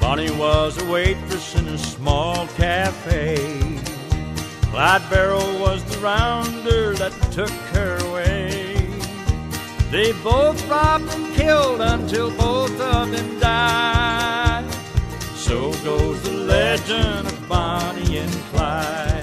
Bonnie 0.00 0.30
was 0.30 0.80
a 0.80 0.90
waitress 0.90 1.54
in 1.56 1.68
a 1.68 1.76
small 1.76 2.46
cafe. 2.56 3.36
Clyde 4.70 5.10
Barrow 5.10 5.60
was 5.60 5.84
the 5.84 5.98
rounder 5.98 6.94
that 6.94 7.12
took 7.30 7.50
her 7.76 7.98
away. 8.08 8.76
They 9.90 10.12
both 10.24 10.66
robbed 10.70 11.12
and 11.12 11.34
killed 11.34 11.82
until 11.82 12.30
both 12.30 12.80
of 12.80 13.10
them 13.10 13.38
died. 13.40 14.64
So 15.34 15.70
goes 15.84 16.22
the 16.22 16.32
legend 16.32 17.26
of 17.28 17.46
Bonnie 17.46 18.16
and 18.16 18.32
Clyde. 18.50 19.17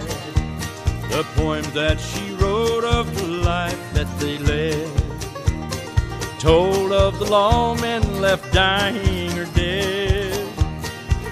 The 1.16 1.24
poem 1.36 1.64
that 1.74 1.98
she 1.98 2.34
wrote 2.34 2.84
of 2.84 3.06
the 3.16 3.26
life 3.26 3.94
that 3.94 4.20
they 4.20 4.38
led. 4.38 4.92
Told 6.40 6.92
of 6.92 7.20
the 7.20 7.26
lawmen 7.26 8.20
left 8.20 8.52
dying 8.52 9.32
or 9.40 9.46
dead. 9.56 10.46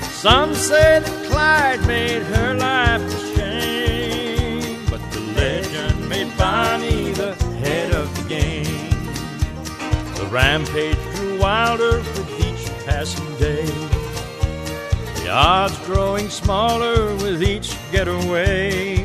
Some 0.04 0.56
say 0.56 1.02
that 1.02 1.30
Clyde 1.30 1.86
made 1.86 2.22
her 2.22 2.54
life 2.54 3.02
a 3.02 3.36
shame, 3.36 4.86
but 4.90 5.02
the 5.12 5.20
legend 5.36 6.08
made 6.08 6.32
Bonnie 6.38 7.12
the 7.12 7.36
head 7.60 7.92
of 7.92 8.08
the 8.16 8.30
game. 8.30 8.90
The 10.16 10.26
rampage 10.32 10.96
grew 11.16 11.40
wilder 11.40 11.98
with 11.98 12.40
each 12.40 12.86
passing 12.86 13.36
day. 13.36 13.66
The 15.16 15.30
odds 15.30 15.78
growing 15.80 16.30
smaller 16.30 17.14
with 17.18 17.44
each 17.44 17.76
getaway. 17.92 19.03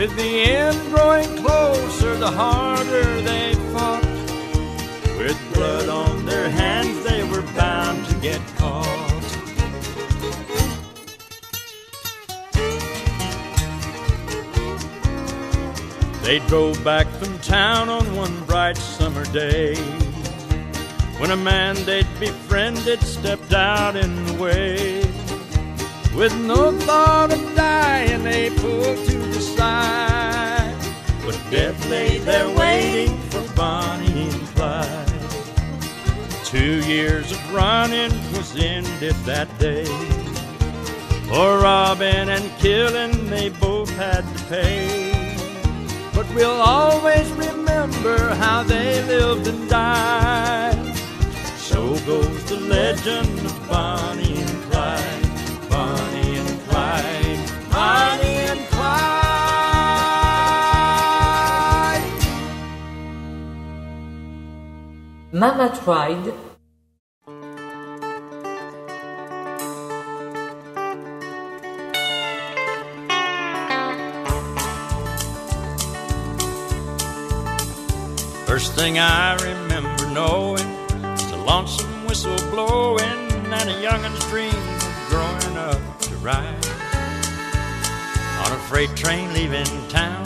With 0.00 0.16
the 0.16 0.44
end 0.44 0.94
growing 0.94 1.28
closer, 1.44 2.16
the 2.16 2.30
harder 2.30 3.20
they 3.20 3.54
fought. 3.70 4.02
With 5.18 5.38
blood 5.52 5.90
on 5.90 6.24
their 6.24 6.48
hands, 6.48 7.04
they 7.04 7.22
were 7.22 7.42
bound 7.54 8.06
to 8.06 8.14
get 8.14 8.40
caught. 8.56 9.20
They 16.22 16.38
drove 16.48 16.82
back 16.82 17.06
from 17.06 17.38
town 17.40 17.90
on 17.90 18.16
one 18.16 18.44
bright 18.46 18.78
summer 18.78 19.26
day 19.26 19.74
when 21.18 21.30
a 21.30 21.36
man 21.36 21.76
they'd 21.84 22.08
befriended 22.18 23.02
stepped 23.02 23.52
out 23.52 23.96
in 23.96 24.24
the 24.24 24.32
way. 24.42 25.00
With 26.16 26.34
no 26.46 26.72
thought 26.72 27.34
of 27.34 27.54
dying, 27.54 28.24
they 28.24 28.48
pulled 28.48 29.09
side. 29.60 30.74
But 31.24 31.38
death 31.50 31.78
lay 31.90 32.18
there 32.18 32.50
waiting 32.62 33.14
for 33.30 33.44
Bonnie 33.54 34.30
and 34.30 34.46
Clyde. 34.54 35.30
Two 36.52 36.76
years 36.94 37.30
of 37.30 37.40
running 37.52 38.12
was 38.34 38.48
ended 38.56 39.16
that 39.30 39.48
day. 39.58 39.90
For 41.28 41.48
robbing 41.68 42.28
and 42.36 42.46
killing, 42.64 43.14
they 43.34 43.50
both 43.66 43.90
had 44.04 44.22
to 44.34 44.40
pay. 44.54 45.12
But 46.14 46.26
we'll 46.34 46.62
always 46.78 47.28
remember 47.46 48.16
how 48.44 48.62
they 48.62 48.90
lived 49.14 49.46
and 49.46 49.68
died. 49.68 50.96
So 51.68 51.80
goes 52.10 52.42
the 52.52 52.60
legend 52.76 53.38
of 53.50 53.56
Bonnie 53.68 54.40
and 54.46 54.56
Clyde. 54.68 55.26
Bonnie 55.70 56.36
and 56.42 56.60
Clyde. 56.68 57.40
Bonnie 57.70 58.29
Mama 65.32 65.68
tried. 65.84 66.34
First 78.44 78.74
thing 78.74 78.98
I 78.98 79.36
remember 79.36 80.10
knowing 80.10 80.66
is 81.14 81.30
a 81.30 81.36
lonesome 81.36 82.06
whistle 82.06 82.36
blowing 82.50 82.98
and 83.52 83.70
a 83.70 83.80
youngin's 83.80 84.18
dream 84.26 84.48
of 84.48 85.06
growing 85.10 85.56
up 85.56 86.00
to 86.00 86.14
ride 86.16 86.66
on 88.42 88.50
a 88.50 88.58
freight 88.66 88.96
train 88.96 89.32
leaving 89.32 89.88
town, 89.88 90.24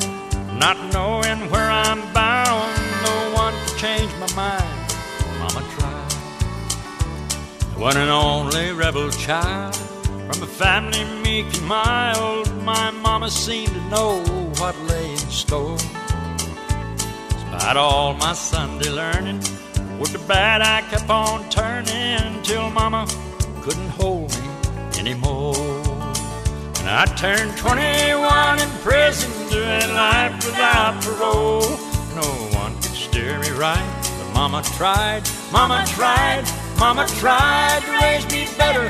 not 0.59 0.79
knowing 0.95 1.51
where 1.51 1.71
I'm 1.71 2.01
bound. 2.15 2.75
No 3.03 3.33
one 3.35 3.53
could 3.67 3.77
change 3.77 4.11
my 4.19 4.33
mind. 4.35 4.74
One 7.85 7.99
and 7.99 8.09
only 8.09 8.73
rebel 8.73 9.11
child 9.11 9.77
from 9.77 10.43
a 10.43 10.47
family 10.47 11.05
meek 11.23 11.45
and 11.55 11.67
mild. 11.67 12.51
My 12.65 12.91
mama 12.91 13.31
seemed 13.31 13.75
to 13.75 13.81
know 13.91 14.23
what 14.57 14.75
lay 14.89 15.11
in 15.11 15.19
store. 15.19 15.77
Despite 17.29 17.77
all 17.77 18.15
my 18.15 18.33
Sunday 18.33 18.89
learning, 18.89 19.41
with 20.01 20.13
the 20.13 20.23
bad 20.27 20.63
I 20.63 20.81
kept 20.89 21.11
on 21.11 21.47
turning 21.51 22.43
till 22.43 22.71
Mama 22.71 23.07
couldn't 23.61 23.91
hold 23.91 24.31
me 24.41 24.49
anymore. 24.99 25.55
And 26.79 26.89
I 26.89 27.05
turned 27.21 27.55
21 27.59 28.61
in 28.61 28.71
prison, 28.81 29.31
doing 29.51 29.91
life 29.93 30.35
without 30.37 31.03
parole. 31.03 31.69
No 32.17 32.31
one 32.59 32.75
could 32.77 32.97
steer 33.05 33.39
me 33.41 33.51
right, 33.51 34.09
but 34.19 34.33
Mama 34.33 34.63
tried, 34.79 35.29
Mama 35.53 35.85
tried, 35.89 36.47
Mama 36.79 37.07
tried 37.19 37.83
to 37.85 37.93
raise 38.03 38.27
me 38.33 38.47
better. 38.59 38.89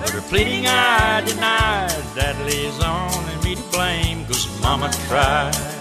But 0.00 0.10
her 0.10 0.20
pleading 0.22 0.66
I 0.66 1.22
denied. 1.22 1.90
That 2.14 2.36
leaves 2.46 2.80
only 2.82 3.36
me 3.44 3.54
to 3.54 3.62
blame, 3.70 4.26
cause 4.26 4.48
Mama 4.60 4.90
tried. 5.08 5.80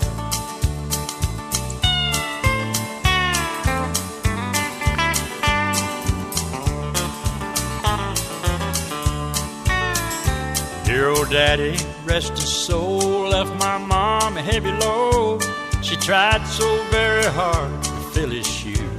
Dear 10.85 11.09
old 11.09 11.29
daddy, 11.29 11.77
rest 12.03 12.31
his 12.31 12.51
soul, 12.51 13.29
left 13.29 13.55
my 13.59 13.77
mom 13.77 14.37
a 14.37 14.41
heavy 14.41 14.71
load. 14.71 15.43
She 15.81 15.95
tried 15.95 16.45
so 16.45 16.83
very 16.85 17.25
hard 17.25 17.83
to 17.83 17.91
fill 18.11 18.29
his 18.31 18.47
shoes. 18.47 18.98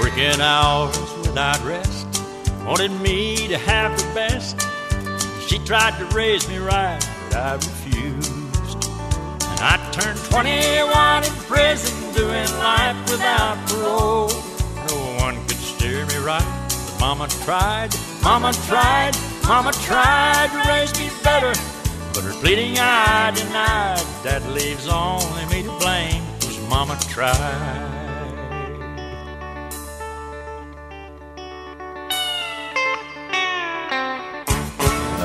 Working 0.00 0.40
hours 0.40 0.98
without 1.18 1.62
rest, 1.64 2.06
wanted 2.66 2.90
me 3.00 3.48
to 3.48 3.56
have 3.58 3.96
the 3.96 4.14
best. 4.14 4.60
She 5.48 5.58
tried 5.58 5.96
to 5.98 6.04
raise 6.14 6.48
me 6.48 6.58
right, 6.58 7.00
but 7.28 7.36
I 7.36 7.54
refused. 7.54 8.30
And 9.50 9.60
I 9.60 9.78
turned 9.92 10.18
21 10.30 11.24
in 11.24 11.32
prison, 11.46 12.12
doing 12.12 12.48
life 12.58 12.96
without 13.10 13.56
parole. 13.68 14.28
No 14.88 15.24
one 15.24 15.36
could 15.46 15.56
steer 15.56 16.04
me 16.06 16.16
right, 16.16 16.68
but 16.68 17.00
Mama 17.00 17.28
tried, 17.44 17.94
Mama 18.22 18.52
tried, 18.66 19.12
Mama 19.46 19.72
tried 19.84 20.50
to 20.52 20.68
raise 20.68 20.98
me 20.98 21.10
better. 21.22 21.52
But 22.12 22.24
her 22.24 22.32
pleading 22.40 22.78
I 22.78 23.30
denied. 23.30 24.04
That 24.22 24.42
leaves 24.50 24.88
only 24.88 25.46
me 25.46 25.62
to 25.62 25.78
blame, 25.78 26.22
cause 26.40 26.58
Mama 26.68 26.98
tried. 27.08 28.03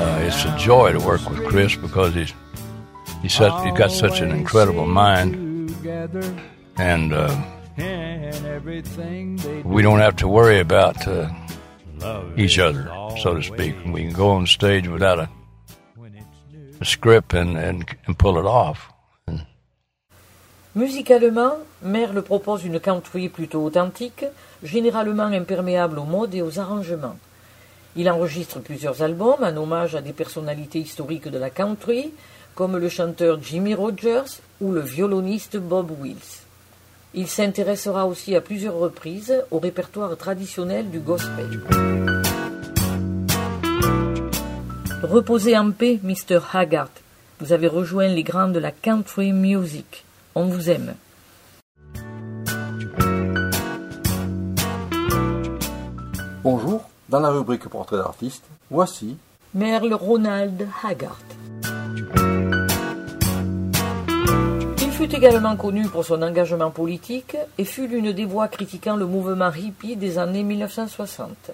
Uh, 0.00 0.26
it's 0.26 0.44
a 0.46 0.56
joy 0.56 0.92
to 0.92 0.98
work 0.98 1.20
with 1.28 1.44
Chris 1.46 1.76
because 1.76 2.14
he's 2.14 2.32
he's 3.20 3.34
such 3.34 3.52
he's 3.64 3.76
got 3.76 3.90
such 3.90 4.22
an 4.22 4.30
incredible 4.30 4.86
mind, 4.86 5.34
and 6.78 7.12
uh, 7.12 7.28
we 9.64 9.82
don't 9.82 10.00
have 10.00 10.16
to 10.16 10.26
worry 10.26 10.58
about 10.58 11.06
uh, 11.06 11.28
each 12.34 12.58
other, 12.58 12.88
so 13.22 13.34
to 13.34 13.42
speak. 13.42 13.74
We 13.84 14.04
can 14.04 14.14
go 14.14 14.30
on 14.30 14.46
stage 14.46 14.88
without 14.88 15.18
a, 15.18 15.28
a 16.80 16.84
script 16.86 17.34
and, 17.34 17.58
and 17.58 17.84
and 18.06 18.18
pull 18.18 18.38
it 18.38 18.46
off. 18.46 18.78
Musicalement, 20.74 21.58
Merle 21.82 22.22
propose 22.22 22.64
une 22.64 22.80
country 22.80 23.28
plutôt 23.28 23.66
authentique, 23.66 24.24
généralement 24.62 25.30
imperméable 25.34 25.98
aux 25.98 26.06
modes 26.06 26.34
et 26.34 26.42
aux 26.42 26.58
arrangements. 26.58 27.18
Il 28.00 28.08
enregistre 28.08 28.60
plusieurs 28.60 29.02
albums 29.02 29.42
en 29.42 29.54
hommage 29.58 29.94
à 29.94 30.00
des 30.00 30.14
personnalités 30.14 30.78
historiques 30.78 31.28
de 31.28 31.36
la 31.36 31.50
country, 31.50 32.14
comme 32.54 32.78
le 32.78 32.88
chanteur 32.88 33.38
Jimmy 33.42 33.74
Rogers 33.74 34.40
ou 34.62 34.72
le 34.72 34.80
violoniste 34.80 35.58
Bob 35.58 35.90
Wills. 36.00 36.40
Il 37.12 37.28
s'intéressera 37.28 38.06
aussi 38.06 38.34
à 38.34 38.40
plusieurs 38.40 38.78
reprises 38.78 39.44
au 39.50 39.58
répertoire 39.58 40.16
traditionnel 40.16 40.88
du 40.88 40.98
gospel. 41.00 41.60
Reposez 45.02 45.58
en 45.58 45.70
paix, 45.70 46.00
Mr. 46.02 46.40
Haggart. 46.54 46.88
Vous 47.38 47.52
avez 47.52 47.68
rejoint 47.68 48.08
les 48.08 48.22
grands 48.22 48.48
de 48.48 48.58
la 48.58 48.70
country 48.70 49.34
music. 49.34 50.06
On 50.34 50.46
vous 50.46 50.70
aime. 50.70 50.94
Bonjour, 56.42 56.89
dans 57.10 57.20
la 57.20 57.30
rubrique 57.30 57.68
Portrait 57.68 57.96
d'artiste, 57.96 58.44
voici 58.70 59.16
Merle 59.52 59.94
Ronald 59.94 60.68
Haggart. 60.84 61.18
Il 64.80 64.92
fut 64.92 65.12
également 65.14 65.56
connu 65.56 65.88
pour 65.88 66.04
son 66.04 66.22
engagement 66.22 66.70
politique 66.70 67.36
et 67.58 67.64
fut 67.64 67.88
l'une 67.88 68.12
des 68.12 68.26
voix 68.26 68.46
critiquant 68.46 68.96
le 68.96 69.06
mouvement 69.06 69.52
hippie 69.52 69.96
des 69.96 70.18
années 70.18 70.44
1960. 70.44 71.50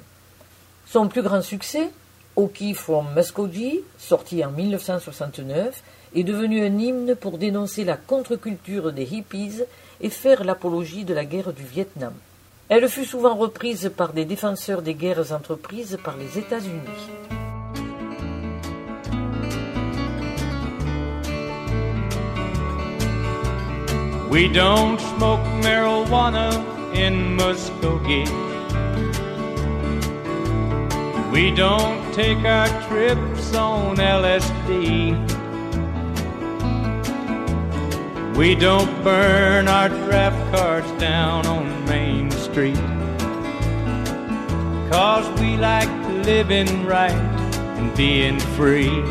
Son 0.85 1.09
plus 1.09 1.23
grand 1.23 1.41
succès, 1.41 1.91
Oki 2.37 2.75
from 2.75 3.07
Muskogee, 3.15 3.83
sorti 3.97 4.45
en 4.45 4.51
1969, 4.51 5.83
est 6.15 6.25
devenu 6.25 6.63
un 6.67 6.79
hymne 6.79 7.15
pour 7.15 7.39
dénoncer 7.39 7.85
la 7.85 7.97
contre-culture 7.97 8.93
des 8.93 9.05
hippies 9.05 9.63
et 10.03 10.11
faire 10.11 10.45
l'apologie 10.45 11.05
de 11.05 11.15
la 11.15 11.25
guerre 11.25 11.55
du 11.55 11.65
Vietnam. 11.65 12.13
Elle 12.69 12.89
fut 12.89 13.05
souvent 13.05 13.37
reprise 13.37 13.93
par 13.97 14.13
des 14.13 14.25
défenseurs 14.25 14.83
des 14.83 14.95
guerres 14.95 15.33
entreprises 15.33 15.99
par 16.03 16.17
les 16.17 16.39
États-Unis. 16.39 16.81
We 24.29 24.49
don't 24.49 25.01
smoke 25.01 25.41
marijuana 25.63 26.51
in 26.93 27.37
Muskogee. 27.37 28.27
We 31.33 31.53
don't 31.53 32.13
take 32.13 32.45
our 32.45 32.69
trips 32.89 33.55
on 33.55 33.97
LSD. 33.97 35.15
We 38.37 38.55
don't 38.55 38.91
burn 39.05 39.69
our 39.69 39.89
draft 39.89 40.37
cards 40.53 40.91
down 41.01 41.47
on 41.47 41.87
Main 41.87 42.31
Street. 42.33 42.46
Cause 44.91 45.29
we 45.39 45.59
like 45.59 45.91
living 46.25 46.87
right 46.87 47.13
and 47.77 47.95
being 47.95 48.41
free. 48.57 49.03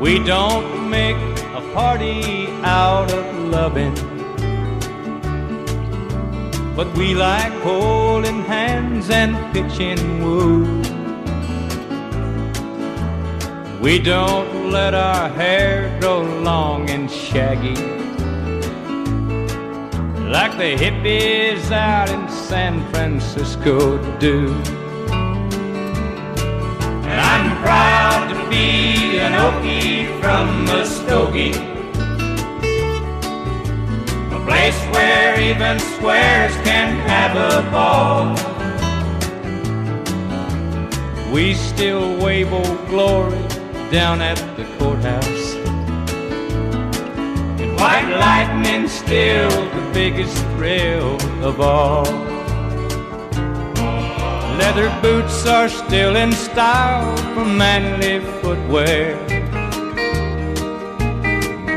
We 0.00 0.18
don't 0.24 0.90
make 0.90 1.14
a 1.54 1.60
party 1.72 2.48
out 2.64 3.12
of 3.12 3.44
loving. 3.44 3.94
But 6.74 6.92
we 6.98 7.14
like 7.14 7.52
holding 7.62 8.42
hands 8.42 9.10
and 9.10 9.36
pitching 9.52 10.20
woo. 10.20 10.64
We 13.80 14.00
don't 14.00 14.72
let 14.72 14.94
our 14.94 15.28
hair 15.28 15.96
grow 16.00 16.22
long 16.40 16.90
and 16.90 17.08
shaggy. 17.08 18.03
Like 20.26 20.56
the 20.56 20.74
hippies 20.74 21.70
out 21.70 22.08
in 22.08 22.28
San 22.30 22.90
Francisco 22.90 23.98
do. 24.18 24.48
And 27.04 27.20
I'm 27.20 27.62
proud 27.62 28.28
to 28.30 28.48
be 28.48 29.18
an 29.18 29.32
Okie 29.32 30.06
from 30.20 30.66
Muskogee. 30.66 31.54
A 34.32 34.44
place 34.46 34.80
where 34.94 35.38
even 35.40 35.78
squares 35.78 36.54
can 36.64 36.96
have 37.06 37.36
a 37.36 37.70
ball. 37.70 38.34
We 41.32 41.54
still 41.54 42.18
wave 42.18 42.52
old 42.52 42.86
glory 42.88 43.38
down 43.90 44.22
at 44.22 44.38
the 44.56 44.64
courthouse. 44.78 45.43
White 47.84 48.16
lightning 48.16 48.88
still 48.88 49.50
the 49.50 49.90
biggest 49.92 50.38
thrill 50.56 51.20
of 51.44 51.60
all. 51.60 52.04
Leather 54.56 54.88
boots 55.02 55.44
are 55.46 55.68
still 55.68 56.16
in 56.16 56.32
style 56.32 57.14
for 57.34 57.44
manly 57.44 58.20
footwear. 58.40 59.18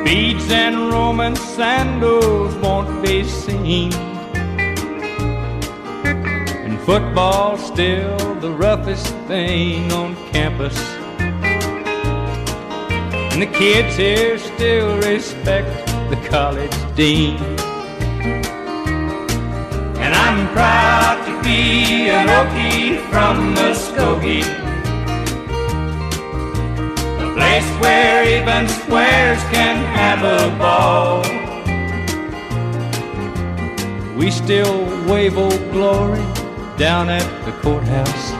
Beads 0.05 0.49
and 0.49 0.89
Roman 0.89 1.35
sandals 1.35 2.55
won't 2.55 3.03
be 3.03 3.25
seen. 3.25 3.91
And 6.63 6.79
football's 6.85 7.65
still 7.67 8.17
the 8.35 8.51
roughest 8.51 9.13
thing 9.27 9.91
on 9.91 10.15
campus. 10.31 10.79
And 13.33 13.41
the 13.41 13.47
kids 13.47 13.97
here 13.97 14.37
still 14.37 14.99
respect 14.99 15.86
the 16.09 16.15
college 16.29 16.71
dean. 16.95 17.35
And 19.97 20.13
I'm 20.15 20.47
proud 20.53 21.25
to 21.25 21.33
be 21.43 22.09
an 22.09 22.27
Okie 22.27 22.99
from 23.09 23.53
Muskogee. 23.55 24.45
A 27.19 27.33
place 27.33 27.69
where 27.81 28.23
even 28.39 28.69
squares 28.69 29.41
can 29.51 29.75
have 29.99 30.23
a 30.23 30.57
ball. 30.57 31.23
We 34.15 34.31
still 34.31 34.85
wave 35.07 35.37
old 35.37 35.71
glory 35.71 36.23
down 36.77 37.09
at 37.09 37.27
the 37.45 37.51
courthouse. 37.63 38.31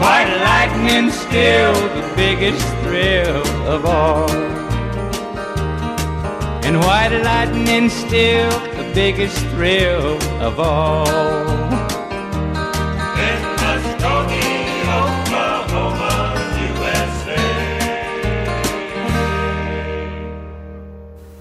White 0.00 0.32
lightning 0.44 1.10
still 1.10 1.72
the 1.72 2.12
biggest 2.14 2.64
thrill 2.82 3.46
of 3.66 3.84
all. 3.86 4.47
And 6.68 6.84
white 6.84 7.22
lightning 7.24 7.88
still 7.88 8.50
the 8.76 8.84
biggest 8.94 9.38
thrill 9.54 10.18
of 10.42 10.60
all? 10.60 11.06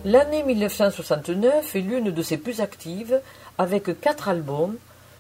L'année 0.05 0.43
1969 0.43 1.75
est 1.75 1.81
l'une 1.81 2.11
de 2.11 2.21
ses 2.21 2.37
plus 2.37 2.61
actives, 2.61 3.19
avec 3.57 3.99
quatre 3.99 4.29
albums, 4.29 4.77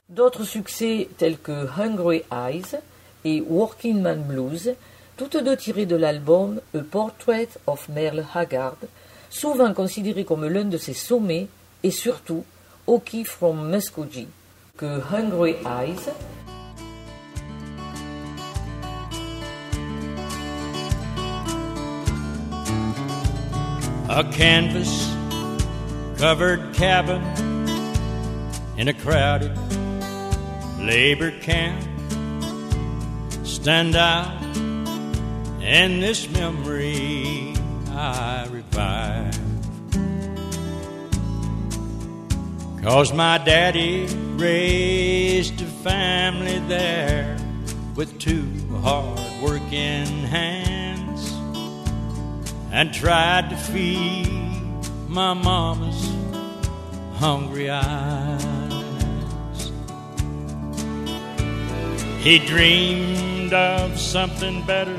d'autres 0.07 0.45
succès 0.45 1.09
tels 1.17 1.37
que 1.37 1.67
Hungry 1.77 2.23
Eyes 2.31 2.79
et 3.25 3.41
Working 3.41 4.01
Man 4.01 4.21
Blues, 4.21 4.73
toutes 5.17 5.35
deux 5.35 5.57
tirées 5.57 5.85
de 5.85 5.97
l'album 5.97 6.61
A 6.73 6.79
Portrait 6.79 7.49
of 7.67 7.89
Merle 7.89 8.23
Haggard, 8.33 8.77
souvent 9.29 9.73
considéré 9.73 10.23
comme 10.23 10.47
l'un 10.47 10.65
de 10.65 10.77
ses 10.77 10.93
sommets, 10.93 11.47
et 11.83 11.91
surtout 11.91 12.43
Oki 12.87 13.23
from 13.23 13.69
Muskogee, 13.69 14.27
que 14.77 15.01
Hungry 15.11 15.55
Eyes 15.65 16.09
A 24.09 24.23
canvas 24.23 25.13
covered 26.17 26.73
cabin 26.73 27.21
in 28.77 28.87
a 28.87 28.93
crowded 28.93 29.51
labor 30.79 31.31
camp. 31.41 31.83
Stand 33.43 33.95
out 33.95 34.31
in 35.61 35.99
this 35.99 36.29
memory 36.29 37.56
I 37.97 38.45
revive. 38.51 39.35
Cause 42.83 43.11
my 43.11 43.39
daddy 43.39 44.05
raised 44.35 45.59
a 45.61 45.65
family 45.65 46.59
there 46.67 47.37
with 47.95 48.19
two 48.19 48.45
hard 48.81 49.19
working 49.41 50.05
hands 50.05 51.33
and 52.71 52.93
tried 52.93 53.49
to 53.49 53.57
feed 53.57 54.29
my 55.07 55.33
mama's 55.33 56.13
hungry 57.15 57.71
eyes. 57.71 58.43
He 62.19 62.37
dreamed 62.37 63.53
of 63.53 63.99
something 63.99 64.63
better, 64.67 64.95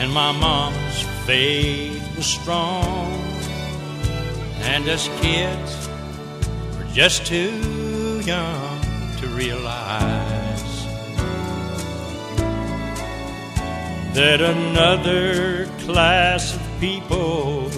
and 0.00 0.10
my 0.14 0.32
mama's 0.32 1.02
faith 1.26 2.16
was 2.16 2.24
strong. 2.24 3.12
And 4.62 4.88
us 4.88 5.08
kids 5.20 5.90
were 6.78 6.90
just 6.94 7.26
too 7.26 8.22
young 8.24 8.80
to 9.18 9.26
realize 9.26 10.86
that 14.14 14.40
another 14.40 15.66
class 15.80 16.54
of 16.56 16.62
people 16.80 17.70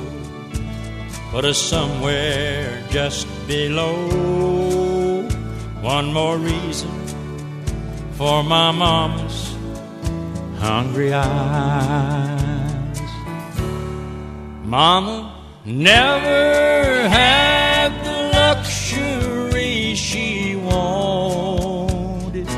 put 1.32 1.44
us 1.44 1.58
somewhere 1.58 2.84
just 2.90 3.26
below. 3.48 5.22
One 5.80 6.12
more 6.12 6.38
reason 6.38 6.92
for 8.12 8.44
my 8.44 8.70
mama's 8.70 9.51
hungry 10.68 11.12
eyes. 11.12 13.00
Mama 14.64 15.16
never 15.64 17.08
had 17.08 17.90
the 18.06 18.16
luxury 18.38 19.94
she 19.94 20.56
wanted, 20.56 22.48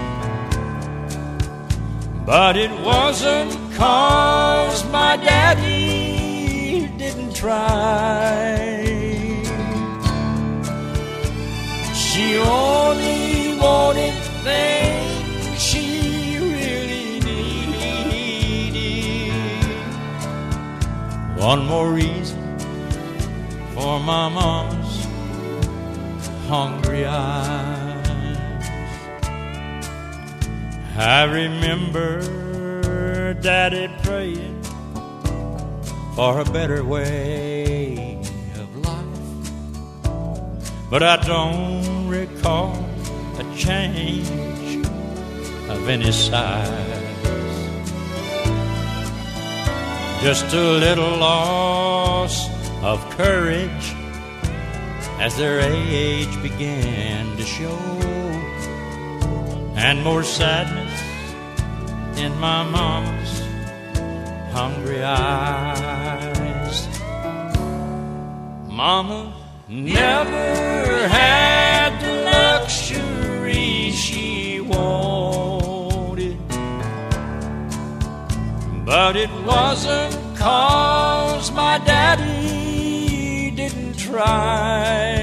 but 2.25 2.57
it 2.57 2.71
wasn't 2.83 3.65
Cause 3.77 4.89
my 4.93 5.17
daddy 5.17 6.87
didn't 6.97 7.35
try. 7.35 8.85
She 11.93 12.37
only 12.39 13.59
wanted 13.59 14.15
things 14.45 14.84
One 21.45 21.67
more 21.67 21.93
reason 21.93 22.59
for 23.75 24.01
my 24.01 24.31
mama's 24.31 25.05
hungry 26.49 27.05
eyes. 27.05 28.67
I 30.97 31.25
remember 31.25 32.23
daddy 33.35 33.95
praying 34.03 34.63
for 36.17 36.41
a 36.41 36.47
better 36.47 36.83
way 36.83 38.23
of 38.55 38.77
life. 38.79 39.51
But 40.89 41.03
I 41.03 41.19
don't 41.19 42.09
recall 42.09 42.73
a 43.39 43.45
change 43.55 44.87
of 45.69 45.91
any 45.91 46.11
size. 46.11 47.04
Just 50.25 50.55
a 50.55 50.57
little 50.59 51.19
loss 51.19 52.49
of 52.83 52.99
courage 53.11 53.95
as 55.21 55.37
their 55.37 55.61
age 55.61 56.43
began 56.43 57.37
to 57.37 57.43
show, 57.45 57.79
and 59.77 60.03
more 60.03 60.23
sadness 60.23 60.91
in 62.19 62.35
my 62.41 62.63
mama's 62.65 63.43
hungry 64.51 65.05
eyes. 65.05 66.89
Mama 68.71 69.31
never 69.69 71.07
had 71.07 72.01
the 72.01 72.13
luxury 72.33 73.91
she 73.91 74.59
wanted, 74.63 75.44
but 78.95 79.17
it 79.17 79.31
wasn't 79.45 80.15
cause 80.39 81.51
my 81.51 81.79
daddy 81.79 83.51
didn't 83.51 83.95
try. 83.99 85.17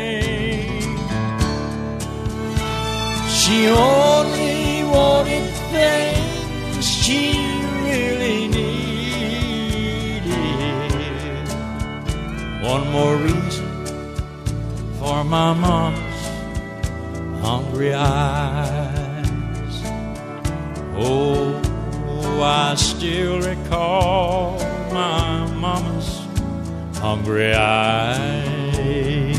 She 3.29 3.67
only 3.69 4.83
wanted 4.83 5.47
things 5.71 6.85
she 6.85 7.19
really 7.87 8.49
needed. 8.49 10.25
One 12.73 12.85
more 12.91 13.15
reason 13.15 13.69
for 14.99 15.23
my 15.23 15.53
mama's 15.53 16.21
hungry 17.41 17.93
eyes. 17.93 19.75
Oh, 20.97 21.70
I 22.43 22.73
still 22.73 23.39
recall 23.39 24.57
my 24.91 25.45
mama's 25.53 26.25
hungry 26.97 27.53
eyes. 27.53 29.37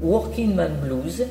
Working 0.00 0.56
Man 0.56 0.80
Blues 0.80 1.22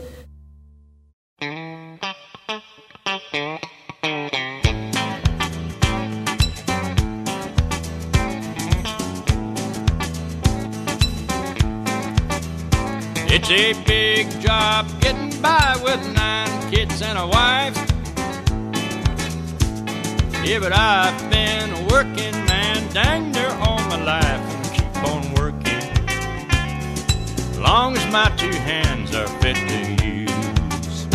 It's 13.31 13.51
a 13.51 13.73
big 13.85 14.27
job 14.41 14.87
getting 15.01 15.39
by 15.39 15.79
with 15.83 16.01
nine 16.13 16.18
kids 16.79 17.01
and 17.01 17.17
a 17.17 17.27
wife. 17.27 17.75
Yeah, 20.45 20.59
but 20.59 20.71
I've 20.71 21.29
been 21.29 21.71
a 21.71 21.87
working 21.91 22.31
man 22.45 22.93
dang 22.93 23.33
near 23.33 23.49
all 23.63 23.79
my 23.89 24.01
life 24.01 24.43
and 24.55 24.65
keep 24.73 25.03
on 25.03 25.33
working. 25.33 25.89
Long 27.61 27.97
as 27.97 28.05
my 28.13 28.29
two 28.37 28.55
hands 28.71 29.13
are 29.13 29.27
fit 29.41 29.57
to 29.57 30.05
use. 30.07 31.07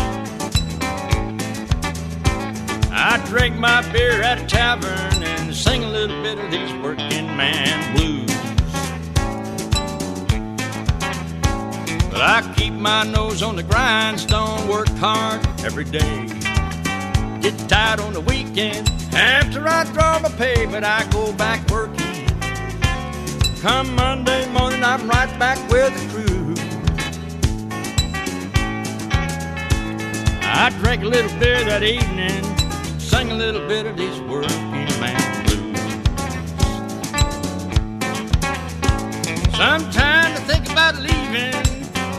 I 2.92 3.22
drink 3.26 3.56
my 3.56 3.80
beer 3.90 4.20
at 4.20 4.42
a 4.42 4.46
tavern 4.46 5.22
and 5.22 5.54
sing 5.54 5.82
a 5.82 5.88
little 5.88 6.22
bit 6.22 6.38
of 6.38 6.50
these 6.50 6.72
working 6.82 7.26
man 7.38 7.96
blues. 7.96 8.30
But 12.10 12.20
I 12.20 12.53
my 12.84 13.02
nose 13.02 13.42
on 13.42 13.56
the 13.56 13.62
grindstone, 13.62 14.68
work 14.68 14.90
hard 14.98 15.40
every 15.64 15.84
day. 15.84 16.26
get 17.40 17.56
tired 17.66 17.98
on 17.98 18.12
the 18.12 18.20
weekend. 18.20 18.86
After 19.14 19.66
I 19.66 19.84
draw 19.94 20.18
my 20.18 20.28
pay, 20.28 20.66
but 20.66 20.84
I 20.84 21.06
go 21.10 21.32
back 21.32 21.66
working. 21.70 22.26
Come 23.62 23.94
Monday 23.96 24.46
morning, 24.52 24.84
I'm 24.84 25.08
right 25.08 25.32
back 25.38 25.56
with 25.70 25.94
the 25.98 26.04
crew. 26.12 26.54
I 30.42 30.68
drank 30.80 31.04
a 31.04 31.06
little 31.06 31.38
beer 31.40 31.64
that 31.64 31.82
evening, 31.82 32.44
sang 32.98 33.30
a 33.30 33.34
little 33.34 33.66
bit 33.66 33.86
of 33.86 33.96
these 33.96 34.20
working 34.20 35.00
man 35.00 35.44
blues. 35.46 35.80
Sometimes 39.56 40.38
I 40.38 40.42
think 40.46 40.70
about 40.70 40.96
leaving, 40.96 41.73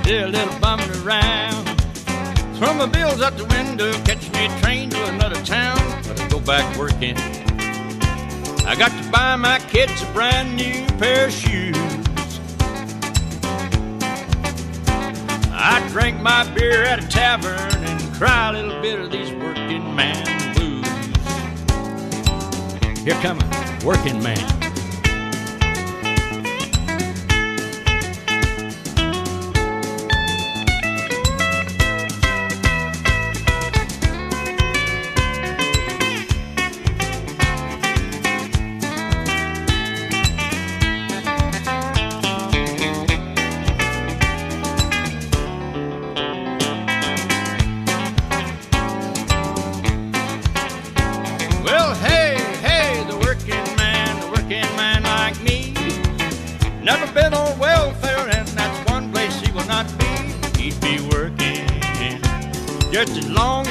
still 0.05 0.29
a 0.29 0.29
little 0.29 0.59
bumming 0.59 0.91
around. 1.03 1.65
Throw 2.57 2.75
my 2.75 2.85
bills 2.85 3.23
out 3.23 3.37
the 3.37 3.45
window, 3.45 3.91
catch 4.03 4.31
me 4.33 4.45
a 4.45 4.59
train 4.61 4.91
to 4.91 5.05
another 5.05 5.41
town, 5.43 5.79
I 5.79 6.27
go 6.29 6.39
back 6.39 6.77
working. 6.77 7.17
I 8.67 8.75
got 8.77 8.91
to 8.91 9.09
buy 9.09 9.35
my 9.35 9.57
kids 9.57 10.03
a 10.03 10.05
brand 10.13 10.55
new 10.55 10.85
pair 10.99 11.25
of 11.25 11.33
shoes. 11.33 11.75
I 15.51 15.83
drink 15.89 16.21
my 16.21 16.47
beer 16.53 16.83
at 16.83 17.03
a 17.03 17.07
tavern 17.07 17.57
and 17.85 18.13
cry 18.13 18.49
a 18.49 18.53
little 18.53 18.79
bit 18.83 18.99
of 18.99 19.09
these 19.09 19.31
working 19.31 19.95
man 19.95 20.23
blues. 20.53 20.87
Here 22.99 23.19
come 23.23 23.39
a 23.41 23.81
working 23.83 24.21
man. 24.21 24.64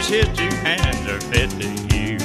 As 0.05 0.11
his 0.11 0.27
two 0.37 0.55
hands 0.57 1.09
are 1.09 1.21
fit 1.33 1.51
to 1.61 1.69
use. 1.97 2.23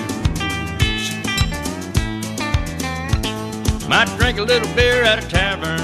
Might 3.88 4.10
drink 4.18 4.38
a 4.40 4.44
little 4.44 4.68
beer 4.76 5.04
at 5.04 5.24
a 5.24 5.28
tavern, 5.28 5.80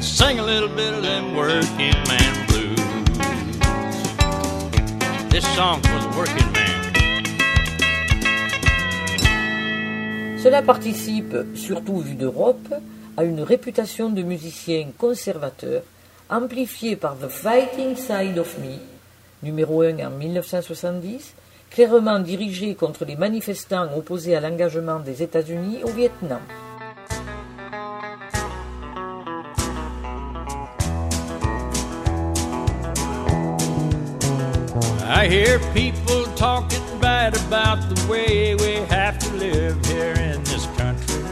sing 0.00 0.38
a 0.38 0.44
little 0.44 0.68
bit 0.68 0.94
of 0.94 1.02
them 1.02 1.34
working 1.34 1.96
man 2.08 2.46
blues. 2.46 2.78
This 5.30 5.44
song's 5.56 5.86
for 5.86 6.00
the 6.00 6.08
working 6.16 6.52
man. 6.52 6.68
Cela 10.38 10.62
participe, 10.62 11.34
surtout 11.54 12.00
vu 12.00 12.14
d'Europe, 12.14 12.74
à 13.16 13.24
une 13.24 13.42
réputation 13.42 14.08
de 14.08 14.22
musicien 14.22 14.88
conservateur, 14.96 15.82
amplifiée 16.30 16.96
par 16.96 17.16
The 17.18 17.28
Fighting 17.28 17.96
Side 17.96 18.38
of 18.38 18.56
Me, 18.58 18.78
numéro 19.42 19.82
1 19.82 19.98
en 19.98 20.10
1970, 20.10 21.34
clairement 21.70 22.18
dirigé 22.18 22.74
contre 22.74 23.04
les 23.04 23.16
manifestants 23.16 23.88
opposés 23.96 24.36
à 24.36 24.40
l'engagement 24.40 24.98
des 24.98 25.22
États-Unis 25.22 25.84
au 25.84 25.90
Vietnam. 25.90 26.40
I 35.12 35.28
hear 35.28 35.58
people 35.74 36.24
talking 36.34 36.80
bad 37.00 37.36
about 37.36 37.94
the 37.94 38.06
way 38.10 38.54
we 38.54 38.76
have 38.88 39.18
to 39.18 39.30
live 39.34 39.76
here 39.84 40.14
in 40.14 40.42
this 40.44 40.66
country. 40.78 41.22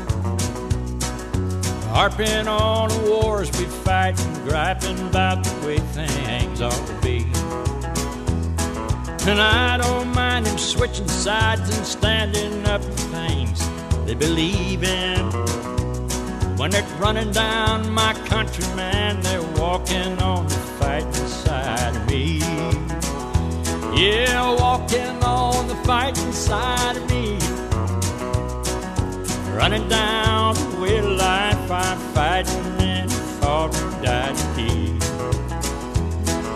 Harping 1.90 2.48
on 2.48 2.88
the 2.90 3.10
wars 3.10 3.50
we 3.58 3.64
fight 3.84 4.20
and 4.20 4.48
griping 4.48 4.98
about 5.08 5.42
the 5.42 5.66
way 5.66 5.78
things 5.78 6.60
ought 6.60 6.86
to 6.86 6.94
be. 7.00 7.37
And 9.28 9.42
I 9.42 9.76
don't 9.76 10.08
mind 10.14 10.46
them 10.46 10.56
switching 10.56 11.06
sides 11.06 11.68
and 11.76 11.86
standing 11.86 12.64
up 12.64 12.82
for 12.82 12.98
things 13.12 13.60
they 14.06 14.14
believe 14.14 14.82
in. 14.82 15.20
When 16.56 16.70
they're 16.70 16.96
running 16.98 17.30
down 17.32 17.90
my 17.90 18.14
country, 18.24 18.64
man, 18.74 19.20
they're 19.20 19.42
walking 19.60 20.18
on 20.22 20.46
the 20.46 20.60
fighting 20.80 21.28
side 21.28 21.94
of 21.94 22.06
me. 22.06 22.38
Yeah, 24.02 24.50
walking 24.58 25.22
on 25.22 25.68
the 25.68 25.76
fighting 25.84 26.32
side 26.32 26.96
of 26.96 27.04
me. 27.10 27.36
Running 29.54 29.86
down 29.90 30.54
the 30.54 31.02
life, 31.02 31.70
I'm 31.70 31.98
fighting 32.14 32.64
and 32.80 33.12
fought 33.12 33.72
died. 34.02 34.38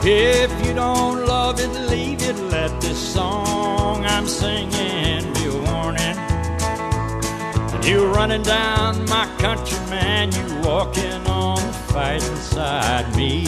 If 0.05 0.67
you 0.67 0.75
don't 0.75 1.27
love 1.27 1.61
it, 1.61 1.69
leave 1.89 2.23
it. 2.23 2.37
Let 2.51 2.81
this 2.81 2.99
song 2.99 4.05
I'm 4.05 4.27
singing 4.27 5.33
be 5.33 5.47
a 5.47 5.57
warning. 5.71 6.19
You're 7.85 8.13
running 8.13 8.43
down 8.43 9.05
my 9.09 9.33
country, 9.39 9.79
man, 9.91 10.33
you 10.33 10.61
walking 10.69 11.25
on 11.29 11.65
the 11.65 11.73
fighting 11.73 12.37
side 12.37 13.07
of 13.07 13.17
me. 13.17 13.47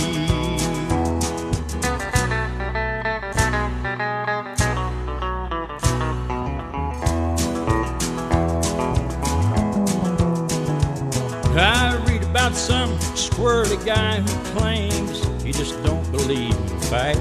I 11.57 12.01
read 12.07 12.23
about 12.23 12.55
some 12.55 12.91
squirrely 13.17 13.85
guy 13.85 14.21
who 14.21 14.59
claims 14.59 15.24
just 15.57 15.81
don't 15.85 16.11
believe 16.11 16.55
in 16.55 16.81
fight. 16.81 17.17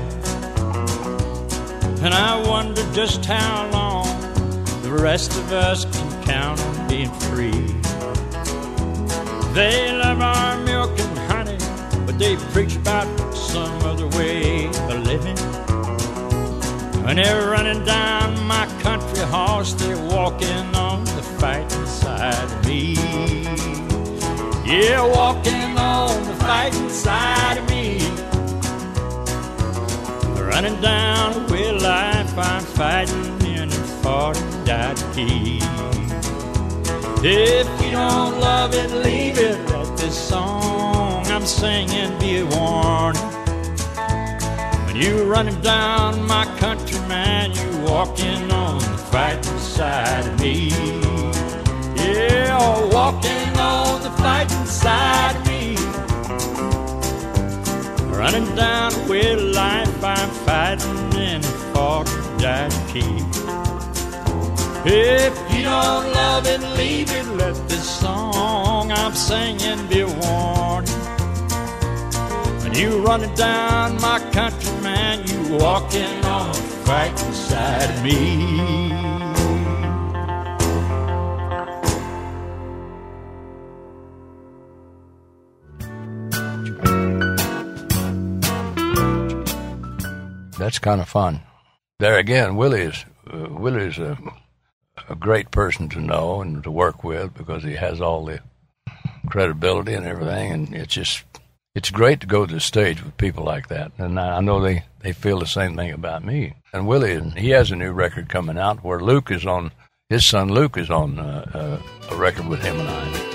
And 2.03 2.13
I 2.13 2.41
wonder 2.47 2.81
just 2.91 3.23
how 3.25 3.69
long 3.71 4.07
the 4.81 4.91
rest 4.91 5.31
of 5.37 5.51
us 5.51 5.85
can 5.85 6.23
count 6.23 6.59
on 6.59 6.87
being 6.87 7.11
free. 7.29 7.67
They 9.53 9.95
love 9.95 10.19
our 10.19 10.57
milk 10.63 10.99
and 10.99 11.17
honey, 11.31 11.57
but 12.07 12.17
they 12.17 12.35
preach 12.53 12.75
about 12.75 13.07
some 13.35 13.79
other 13.83 14.07
way 14.17 14.65
of 14.65 15.05
living. 15.05 15.37
When 17.03 17.17
they're 17.17 17.49
running 17.51 17.85
down 17.85 18.43
my 18.47 18.65
country 18.81 19.19
horse, 19.25 19.73
they're 19.73 19.95
walking 20.07 20.75
on 20.75 21.05
the 21.05 21.21
fighting 21.39 21.85
side 21.85 22.43
of 22.43 22.65
me. 22.65 22.95
Yeah, 24.65 25.05
walking 25.05 25.77
on 25.77 26.23
the 26.23 26.35
fighting 26.43 26.89
side 26.89 27.57
of 27.59 27.69
me. 27.69 28.12
Running 30.53 30.79
down 30.81 31.47
way 31.47 31.69
of 31.69 31.81
life, 31.81 32.37
I'm 32.37 32.61
fighting 32.61 33.41
in 33.41 33.63
and 33.63 33.85
fought 34.03 34.37
and 34.37 34.65
died 34.67 34.97
to. 34.97 35.25
If 37.25 37.67
you 37.83 37.91
don't 37.91 38.39
love 38.39 38.75
it, 38.75 38.91
leave 38.91 39.39
it. 39.39 39.57
Let 39.71 39.97
this 39.97 40.15
song 40.15 41.25
I'm 41.25 41.43
singing 41.47 42.19
be 42.19 42.37
a 42.37 42.45
warning. 42.45 43.19
When 44.85 44.95
you're 44.95 45.25
running 45.25 45.59
down 45.61 46.21
my 46.27 46.45
country, 46.59 46.99
man, 47.07 47.51
you 47.53 47.79
walking 47.91 48.51
on 48.51 48.77
the 48.77 48.97
fighting 49.09 49.57
side 49.57 50.27
of 50.27 50.39
me. 50.39 50.69
Yeah, 51.97 52.93
walking 52.93 53.57
on 53.57 54.03
the 54.03 54.11
fighting 54.21 54.65
side 54.67 55.35
of 55.35 55.47
me. 55.47 55.52
Running 58.23 58.55
down 58.55 58.93
of 59.09 59.35
life, 59.53 60.01
I'm 60.01 60.29
fighting 60.45 61.13
and 61.13 61.45
fought 61.73 62.07
and 62.07 62.39
died 62.39 62.71
keep. 62.87 63.27
If 64.85 65.33
you 65.53 65.63
don't 65.63 66.07
love 66.13 66.47
it, 66.47 66.61
leave 66.77 67.11
it. 67.11 67.25
Let 67.35 67.55
this 67.67 67.99
song 67.99 68.93
I'm 68.93 69.13
singing 69.13 69.85
be 69.87 69.99
a 69.99 70.07
warning. 70.07 70.89
When 72.63 72.73
you 72.73 73.05
running 73.05 73.35
down 73.35 73.99
my 73.99 74.19
country, 74.31 74.71
man, 74.81 75.27
you 75.27 75.57
walking 75.57 76.23
on 76.23 76.53
the 76.53 76.61
fighting 76.85 77.33
side 77.33 77.89
of 77.89 78.03
me. 78.05 79.12
That's 90.63 90.79
kind 90.79 91.01
of 91.01 91.09
fun. 91.09 91.41
There 91.99 92.17
again, 92.17 92.55
Willie 92.55 92.83
is 92.83 93.03
uh, 93.29 93.49
Willie's 93.49 93.97
a, 93.97 94.17
a 95.09 95.15
great 95.15 95.51
person 95.51 95.89
to 95.89 95.99
know 95.99 96.41
and 96.41 96.63
to 96.63 96.71
work 96.71 97.03
with 97.03 97.33
because 97.33 97.63
he 97.63 97.75
has 97.75 97.99
all 97.99 98.23
the 98.23 98.39
credibility 99.27 99.93
and 99.93 100.05
everything, 100.05 100.53
and 100.53 100.73
it's 100.73 100.93
just 100.93 101.25
it's 101.75 101.89
great 101.89 102.21
to 102.21 102.27
go 102.27 102.45
to 102.45 102.53
the 102.53 102.61
stage 102.61 103.03
with 103.03 103.17
people 103.17 103.43
like 103.43 103.67
that. 103.67 103.91
And 103.97 104.17
I 104.17 104.39
know 104.39 104.61
they 104.61 104.85
they 105.01 105.11
feel 105.11 105.39
the 105.39 105.47
same 105.47 105.75
thing 105.75 105.91
about 105.91 106.23
me. 106.23 106.53
And 106.71 106.87
Willie, 106.87 107.19
he 107.31 107.49
has 107.49 107.69
a 107.69 107.75
new 107.75 107.91
record 107.91 108.29
coming 108.29 108.57
out 108.57 108.85
where 108.85 109.01
Luke 109.01 109.31
is 109.31 109.45
on. 109.45 109.71
His 110.07 110.25
son 110.25 110.47
Luke 110.47 110.77
is 110.77 110.89
on 110.89 111.19
uh, 111.19 111.81
uh, 112.09 112.13
a 112.13 112.15
record 112.15 112.47
with 112.47 112.63
him 112.63 112.79
and 112.79 112.87
I. 112.87 113.33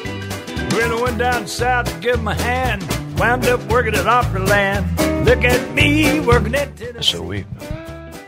I 0.81 1.03
went 1.03 1.19
down 1.19 1.47
south 1.47 1.93
to 1.93 2.01
give 2.01 2.17
him 2.21 2.29
a 2.29 2.35
hand, 2.35 2.83
wound 3.19 3.47
up 3.47 3.61
working 3.69 3.95
at 3.95 4.07
Opryland. 4.07 4.85
Look 5.25 5.45
at 5.45 5.75
me 5.75 6.21
working 6.21 6.55
at 6.55 6.77
Tennessee. 6.77 7.03
So 7.03 7.23
we 7.23 7.45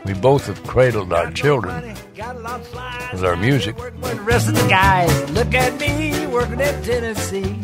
we 0.05 0.13
both 0.13 0.47
have 0.47 0.61
cradled 0.63 1.13
our 1.13 1.31
children 1.31 1.95
with 3.11 3.23
our 3.23 3.35
music. 3.37 3.77
With 3.77 4.01
the 4.01 4.21
rest 4.21 4.49
of 4.49 4.55
the 4.55 4.67
guys, 4.67 5.31
look 5.31 5.53
at 5.53 5.79
me 5.79 6.27
working 6.27 6.61
at 6.61 6.83
Tennessee. 6.83 7.55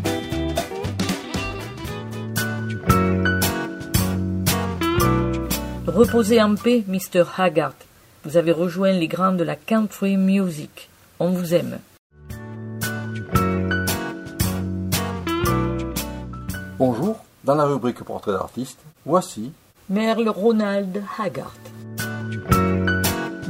Reposez 5.98 6.40
en 6.40 6.56
paix, 6.56 6.84
Mr. 6.88 7.26
Haggard. 7.38 7.74
Vous 8.24 8.38
avez 8.38 8.52
rejoint 8.52 8.92
les 8.92 9.08
grands 9.08 9.32
de 9.32 9.44
la 9.44 9.56
country 9.56 10.16
music. 10.16 10.90
On 11.20 11.30
vous 11.30 11.56
aime. 11.56 11.80
Bonjour, 16.80 17.16
dans 17.44 17.56
la 17.56 17.66
rubrique 17.66 18.04
Portrait 18.04 18.34
d'artiste, 18.34 18.78
voici 19.04 19.52
Merle 19.90 20.30
Ronald 20.30 21.02
Haggard. 21.18 21.56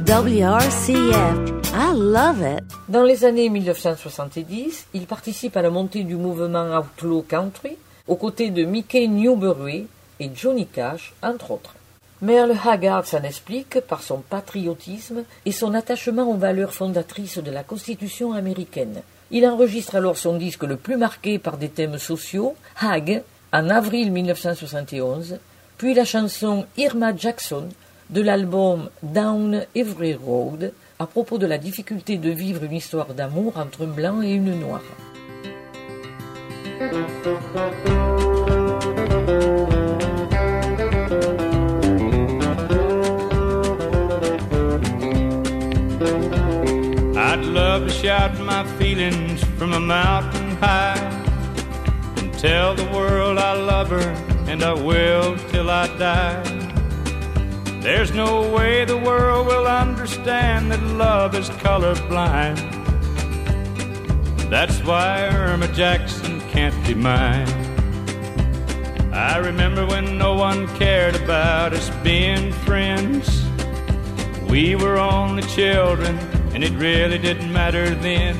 WRCF. 0.06 1.74
I 1.74 1.92
love 1.94 2.40
it. 2.40 2.64
Dans 2.88 3.02
les 3.02 3.26
années 3.26 3.50
1970, 3.50 4.86
il 4.94 5.04
participe 5.04 5.58
à 5.58 5.62
la 5.62 5.68
montée 5.68 6.04
du 6.04 6.16
mouvement 6.16 6.78
Outlaw 6.78 7.20
Country 7.20 7.76
aux 8.06 8.16
côtés 8.16 8.48
de 8.48 8.64
Mickey 8.64 9.06
Newbury 9.06 9.88
et 10.20 10.30
Johnny 10.34 10.66
Cash, 10.66 11.12
entre 11.22 11.50
autres. 11.50 11.74
Merle 12.22 12.56
Haggard 12.64 13.06
s'en 13.06 13.22
explique 13.24 13.80
par 13.80 14.02
son 14.02 14.20
patriotisme 14.20 15.24
et 15.44 15.52
son 15.52 15.74
attachement 15.74 16.30
aux 16.30 16.38
valeurs 16.38 16.72
fondatrices 16.72 17.36
de 17.36 17.50
la 17.50 17.62
Constitution 17.62 18.32
américaine. 18.32 19.02
Il 19.30 19.46
enregistre 19.46 19.96
alors 19.96 20.16
son 20.16 20.36
disque 20.36 20.64
le 20.64 20.76
plus 20.76 20.96
marqué 20.96 21.38
par 21.38 21.58
des 21.58 21.68
thèmes 21.68 21.98
sociaux, 21.98 22.54
Hag, 22.80 23.22
en 23.52 23.68
avril 23.68 24.10
1971, 24.10 25.38
puis 25.76 25.94
la 25.94 26.04
chanson 26.04 26.66
Irma 26.76 27.14
Jackson 27.14 27.68
de 28.10 28.22
l'album 28.22 28.88
Down 29.02 29.66
Every 29.74 30.14
Road 30.14 30.72
à 30.98 31.06
propos 31.06 31.38
de 31.38 31.46
la 31.46 31.58
difficulté 31.58 32.16
de 32.16 32.30
vivre 32.30 32.64
une 32.64 32.72
histoire 32.72 33.14
d'amour 33.14 33.56
entre 33.56 33.84
un 33.84 33.88
blanc 33.88 34.22
et 34.22 34.32
une 34.32 34.58
noire. 34.58 34.82
To 47.78 47.88
shout 47.94 48.38
my 48.40 48.64
feelings 48.76 49.42
from 49.56 49.72
a 49.72 49.80
mountain 49.80 50.56
high 50.56 50.98
and 52.16 52.32
tell 52.34 52.74
the 52.74 52.84
world 52.92 53.38
I 53.38 53.52
love 53.54 53.88
her, 53.88 54.10
and 54.46 54.62
I 54.62 54.74
will 54.74 55.38
till 55.48 55.70
I 55.70 55.86
die. 55.96 56.42
There's 57.80 58.12
no 58.12 58.52
way 58.52 58.84
the 58.84 58.98
world 58.98 59.46
will 59.46 59.66
understand 59.66 60.70
that 60.72 60.82
love 60.82 61.34
is 61.34 61.48
colorblind. 61.50 62.58
That's 64.50 64.80
why 64.84 65.28
Irma 65.28 65.68
Jackson 65.68 66.40
can't 66.50 66.76
be 66.86 66.94
mine. 66.94 67.48
I 69.14 69.38
remember 69.38 69.86
when 69.86 70.18
no 70.18 70.34
one 70.34 70.66
cared 70.76 71.14
about 71.14 71.72
us 71.72 71.90
being 72.02 72.52
friends. 72.52 73.46
We 74.48 74.74
were 74.74 74.98
only 74.98 75.44
children, 75.44 76.18
and 76.54 76.64
it 76.64 76.72
really 76.72 77.18
didn't 77.18 77.52
matter 77.52 77.94
then. 77.94 78.36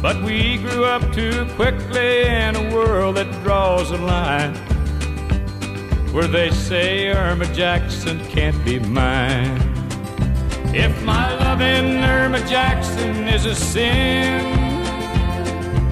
But 0.00 0.22
we 0.22 0.58
grew 0.58 0.84
up 0.84 1.12
too 1.12 1.46
quickly 1.56 2.22
in 2.26 2.54
a 2.54 2.72
world 2.72 3.16
that 3.16 3.30
draws 3.42 3.90
a 3.90 3.96
line 3.96 4.54
where 6.12 6.28
they 6.28 6.50
say 6.50 7.08
Irma 7.08 7.46
Jackson 7.52 8.24
can't 8.26 8.64
be 8.64 8.78
mine. 8.78 9.60
If 10.74 11.02
my 11.02 11.34
loving 11.38 11.96
Irma 11.96 12.40
Jackson 12.46 13.26
is 13.26 13.46
a 13.46 13.54
sin, 13.54 14.44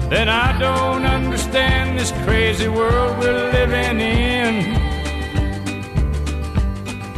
then 0.09 0.29
I 0.29 0.57
don't 0.57 1.05
understand 1.05 1.99
this 1.99 2.11
crazy 2.23 2.69
world 2.69 3.19
we're 3.19 3.51
living 3.51 3.99
in. 3.99 4.86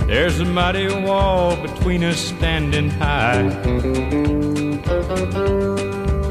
There's 0.10 0.39
a 0.39 0.45
mighty 0.45 0.88
wall 0.88 1.55
between 1.55 2.03
us 2.03 2.18
standing 2.20 2.89
high. 2.89 3.43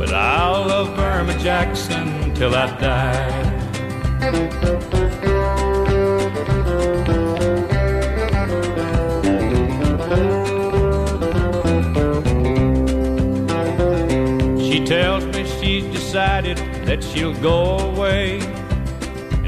But 0.00 0.12
I'll 0.12 0.66
love 0.66 0.98
Irma 0.98 1.38
Jackson 1.38 2.34
till 2.34 2.56
I 2.56 2.66
die. 2.80 3.44
She 14.58 14.84
tells 14.84 15.24
me 15.26 15.46
she's 15.60 15.84
decided 15.84 16.58
that 16.84 17.04
she'll 17.04 17.40
go 17.40 17.78
away. 17.78 18.40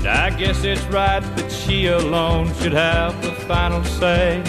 And 0.00 0.08
I 0.08 0.30
guess 0.30 0.64
it's 0.64 0.82
right 0.84 1.20
that 1.20 1.52
she 1.52 1.88
alone 1.88 2.54
should 2.54 2.72
have 2.72 3.20
the 3.20 3.32
final 3.32 3.84
say. 3.84 4.42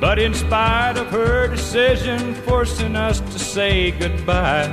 But 0.00 0.18
in 0.18 0.32
spite 0.32 0.96
of 0.96 1.08
her 1.08 1.46
decision 1.46 2.34
forcing 2.46 2.96
us 2.96 3.20
to 3.20 3.38
say 3.38 3.90
goodbye, 3.90 4.72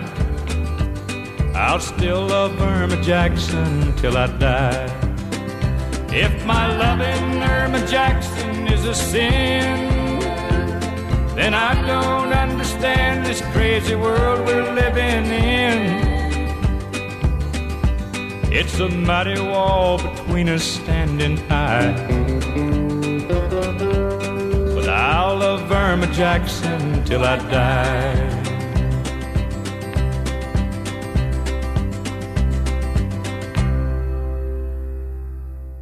I'll 1.54 1.82
still 1.82 2.26
love 2.26 2.62
Irma 2.62 3.02
Jackson 3.04 3.94
till 3.98 4.16
I 4.16 4.28
die. 4.38 4.86
If 6.14 6.46
my 6.46 6.74
loving 6.78 7.44
Irma 7.44 7.86
Jackson 7.88 8.68
is 8.68 8.86
a 8.86 8.96
sin, 8.96 9.90
then 11.36 11.54
I 11.54 11.76
don't 11.86 12.32
understand 12.32 13.26
this 13.26 13.42
crazy 13.52 13.96
world 13.96 14.48
we're 14.48 14.74
living 14.74 15.26
in. 15.30 16.05
It's 18.58 18.80
a 18.80 18.88
mighty 18.88 19.38
wall 19.38 19.97
between 19.97 20.47
us 20.47 20.64
standing 20.64 21.36
high. 21.49 21.91
But 24.74 24.88
I'll 24.88 25.36
love 25.36 25.70
Irma 25.70 26.08
Jackson 26.14 27.03
till 27.03 27.26
I 27.26 27.36
die. 27.51 28.45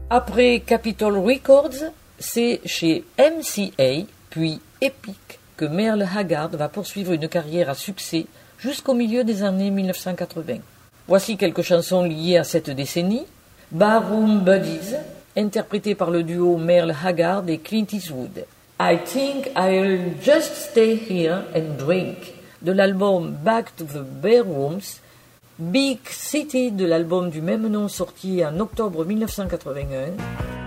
Après 0.10 0.62
Capitol 0.66 1.20
Records, 1.20 1.92
c'est 2.18 2.60
chez 2.66 3.04
MCA, 3.20 4.08
puis 4.32 4.60
Epic, 4.82 5.40
que 5.58 5.66
Merle 5.66 6.08
Haggard 6.12 6.50
va 6.50 6.70
poursuivre 6.70 7.12
une 7.12 7.30
carrière 7.30 7.70
à 7.70 7.76
succès 7.76 8.26
jusqu'au 8.58 8.96
milieu 8.96 9.24
des 9.24 9.44
années 9.44 9.70
1980. 9.70 10.73
Voici 11.06 11.36
quelques 11.36 11.64
chansons 11.64 12.04
liées 12.04 12.38
à 12.38 12.46
cette 12.46 12.70
décennie. 12.70 13.26
Barroom 13.72 14.40
Buddies, 14.40 14.96
interprétée 15.36 15.96
par 15.96 16.12
le 16.12 16.24
duo 16.24 16.56
Merle 16.58 16.96
Haggard 17.04 17.44
et 17.50 17.58
Clint 17.58 17.88
Eastwood. 17.92 18.46
I 18.80 18.98
Think 19.04 19.52
I'll 19.58 20.14
Just 20.22 20.56
Stay 20.56 20.98
Here 21.10 21.44
and 21.56 21.78
Drink, 21.78 22.34
de 22.62 22.72
l'album 22.72 23.32
Back 23.32 23.76
to 23.76 23.84
the 23.84 24.02
Bare 24.02 24.44
Rooms. 24.44 25.02
Big 25.60 26.00
City, 26.10 26.72
de 26.72 26.86
l'album 26.86 27.30
du 27.30 27.42
même 27.42 27.68
nom 27.68 27.88
sorti 27.90 28.44
en 28.46 28.60
octobre 28.60 29.04
1981. 29.04 30.63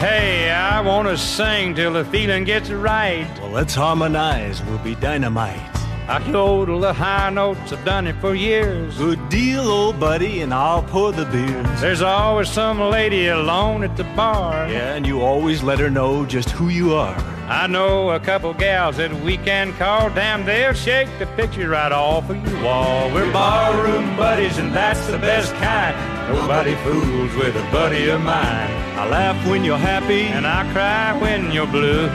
Hey, 0.00 0.50
I 0.50 0.80
want 0.80 1.08
to 1.08 1.18
sing 1.18 1.74
till 1.74 1.92
the 1.92 2.06
feeling 2.06 2.44
gets 2.44 2.70
right. 2.70 3.28
Well, 3.38 3.50
let's 3.50 3.74
harmonize. 3.74 4.64
We'll 4.64 4.78
be 4.78 4.94
dynamite. 4.94 5.60
I 6.08 6.26
yodel 6.26 6.80
the 6.80 6.94
high 6.94 7.28
notes, 7.28 7.70
I've 7.70 7.84
done 7.84 8.06
it 8.06 8.16
for 8.16 8.34
years. 8.34 8.96
Good 8.96 9.28
deal, 9.28 9.60
old 9.60 10.00
buddy, 10.00 10.40
and 10.40 10.54
I'll 10.54 10.82
pour 10.82 11.12
the 11.12 11.26
beers. 11.26 11.80
There's 11.82 12.00
always 12.00 12.48
some 12.48 12.80
lady 12.80 13.28
alone 13.28 13.84
at 13.84 13.94
the 13.98 14.04
bar. 14.04 14.66
Yeah, 14.70 14.94
and 14.94 15.06
you 15.06 15.20
always 15.20 15.62
let 15.62 15.78
her 15.78 15.90
know 15.90 16.24
just 16.24 16.48
who 16.48 16.70
you 16.70 16.94
are. 16.94 17.18
I 17.50 17.66
know 17.66 18.10
a 18.10 18.20
couple 18.20 18.54
gals 18.54 18.98
that 18.98 19.12
we 19.22 19.36
can 19.36 19.72
call. 19.72 20.08
Damn, 20.10 20.46
they'll 20.46 20.72
shake 20.72 21.08
the 21.18 21.26
picture 21.34 21.68
right 21.70 21.90
off 21.90 22.30
of 22.30 22.36
your 22.48 22.62
wall. 22.62 23.12
We're 23.12 23.32
barroom 23.32 24.16
buddies, 24.16 24.56
and 24.58 24.72
that's 24.72 25.04
the 25.08 25.18
best 25.18 25.52
kind. 25.54 25.96
Nobody 26.32 26.76
fools 26.84 27.34
with 27.34 27.56
a 27.56 27.70
buddy 27.72 28.08
of 28.08 28.20
mine. 28.20 28.70
I 28.96 29.08
laugh 29.08 29.48
when 29.48 29.64
you're 29.64 29.78
happy, 29.78 30.22
and 30.26 30.46
I 30.46 30.62
cry 30.72 31.18
when 31.20 31.50
you're 31.50 31.66
blue. 31.66 32.06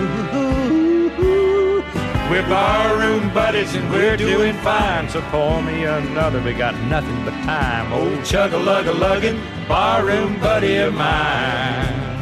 We're 2.31 2.47
barroom 2.47 3.33
buddies 3.33 3.75
and 3.75 3.91
we're 3.91 4.15
doing 4.15 4.55
fine. 4.59 5.09
So 5.09 5.21
pour 5.31 5.61
me 5.61 5.83
another, 5.83 6.41
we 6.41 6.53
got 6.53 6.75
nothing 6.87 7.25
but 7.25 7.33
time. 7.43 7.91
Old 7.91 8.23
chug 8.23 8.53
a 8.53 8.57
lug 8.57 8.87
a 8.87 8.93
luggin', 8.93 9.37
barroom 9.67 10.39
buddy 10.39 10.77
of 10.77 10.93
mine. 10.93 12.14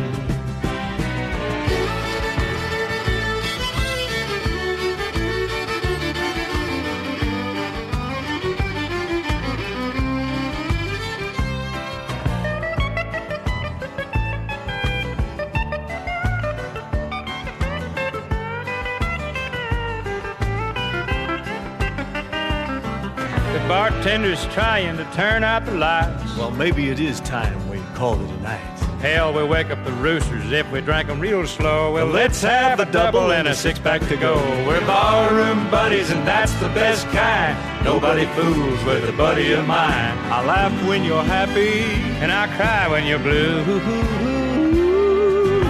Bartender's 24.04 24.45
trying 24.54 24.97
to 24.97 25.06
turn 25.14 25.45
out 25.45 25.66
the 25.66 25.72
lights. 25.72 26.38
well, 26.38 26.51
maybe 26.51 26.89
it 26.89 26.99
is 26.99 27.22
time 27.22 27.58
we 27.70 27.80
call 27.95 28.20
it 28.20 28.30
a 28.30 28.41
night. 28.41 28.80
Hell, 28.99 29.34
we 29.34 29.45
wake 29.45 29.70
up 29.70 29.82
the 29.86 29.93
roosters 29.93 30.51
if 30.51 30.70
we 30.74 30.82
drank 30.82 31.08
'em 31.08 31.22
real 31.22 31.47
slow. 31.47 31.93
Well, 31.93 32.08
let's 32.08 32.41
have 32.41 32.82
a 32.82 32.86
double 32.86 33.32
and 33.32 33.47
a 33.47 33.56
six 33.56 33.80
pack 33.80 34.06
to 34.10 34.18
go. 34.18 34.36
We're 34.68 34.86
barroom 34.86 35.70
buddies, 35.70 36.10
and 36.12 36.28
that's 36.28 36.51
the 36.56 36.68
best 36.70 37.10
kind. 37.12 37.56
Nobody 37.86 38.26
fools 38.36 38.84
with 38.84 39.08
a 39.08 39.14
buddy 39.14 39.54
of 39.54 39.66
mine. 39.66 40.18
I 40.30 40.43
laugh 40.43 40.74
when 40.86 41.06
you're 41.06 41.24
happy, 41.24 41.84
And 42.22 42.32
I 42.32 42.47
cry 42.58 42.88
when 42.89 43.06
you're 43.06 43.20
blue. 43.20 43.64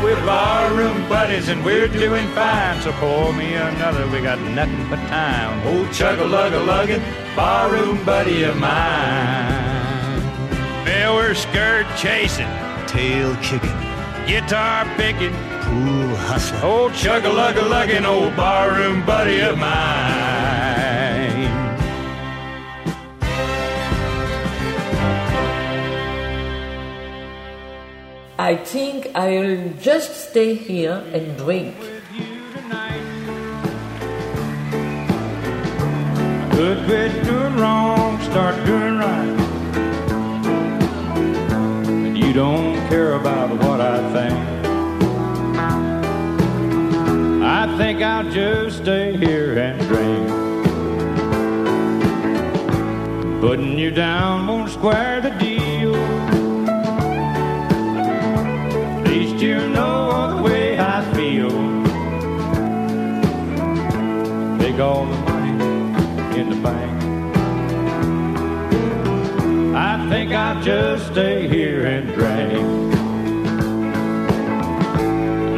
We're 0.04 0.26
barroom 0.26 1.08
buddies, 1.08 1.50
and 1.50 1.64
we're 1.64 1.88
doing 1.88 2.28
fine. 2.30 2.82
So 2.82 2.92
pour 2.94 3.32
me 3.34 3.54
another, 3.54 4.08
we 4.08 4.22
got 4.22 4.40
nothing 4.40 4.88
but 4.90 5.02
time. 5.08 5.68
Old 5.68 5.92
chug 5.92 6.20
a 6.20 6.26
lug 6.26 6.54
a 6.54 6.60
luggin', 6.60 7.02
barroom 7.36 8.04
buddy 8.06 8.44
of 8.44 8.56
mine. 8.58 10.22
Well, 10.86 11.16
we're 11.16 11.34
skirt 11.34 11.88
chasing, 11.98 12.48
tail 12.88 13.36
kicking, 13.38 13.80
guitar 14.28 14.86
picking, 14.98 15.34
pool 15.64 16.16
hustling. 16.28 16.62
old 16.64 16.94
chug 16.94 17.26
a 17.26 17.30
lug 17.30 17.58
a 17.58 17.62
luggin', 17.62 18.06
old 18.06 18.36
barroom 18.36 19.06
buddy 19.06 19.40
of 19.40 19.58
mine. 19.58 20.34
I 28.38 28.58
think 28.58 29.08
I'll 29.16 29.70
just 29.80 30.30
stay 30.30 30.54
here 30.54 31.04
and 31.14 31.38
drink. 31.38 31.93
Good 36.56 36.86
quit 36.86 37.24
doing 37.26 37.56
wrong, 37.56 38.22
start 38.22 38.56
doing 38.66 38.98
right. 38.98 39.40
And 41.88 42.18
you 42.18 42.32
don't 42.32 42.76
care 42.90 43.14
about 43.14 43.50
what 43.64 43.82
I 43.82 43.98
think. 44.14 44.38
I 47.44 47.78
think 47.78 48.02
I'll 48.04 48.30
just 48.30 48.78
stay 48.84 49.18
here 49.18 49.58
and 49.58 49.80
drink. 49.88 50.30
Putting 53.42 53.78
you 53.78 53.90
down 53.92 54.46
won't 54.48 54.70
square 54.70 55.22
the 55.22 55.32
deal. 55.32 55.53
Bank. 66.64 67.04
I 69.76 70.10
think 70.10 70.32
I'll 70.32 70.64
just 70.64 71.08
stay 71.12 71.48
here 71.48 71.86
and 71.86 72.08
drink. 72.14 72.94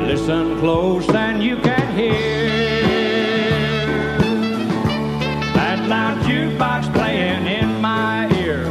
Listen 0.08 0.60
close 0.60 1.08
and 1.10 1.44
you 1.44 1.58
can 1.58 1.96
hear 1.96 2.50
that 5.54 5.88
loud 5.88 6.18
jukebox 6.26 6.92
playing 6.94 7.46
in 7.46 7.80
my 7.80 8.28
ear. 8.40 8.66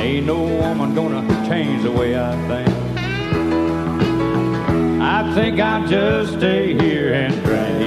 Ain't 0.00 0.26
no 0.26 0.42
woman 0.42 0.94
gonna 0.94 1.22
change 1.48 1.82
the 1.84 1.92
way 1.92 2.18
I 2.18 2.32
think. 2.48 2.74
I 5.00 5.34
think 5.34 5.60
I'll 5.60 5.86
just 5.86 6.32
stay 6.38 6.74
here 6.74 7.12
and 7.14 7.34
drink. 7.44 7.83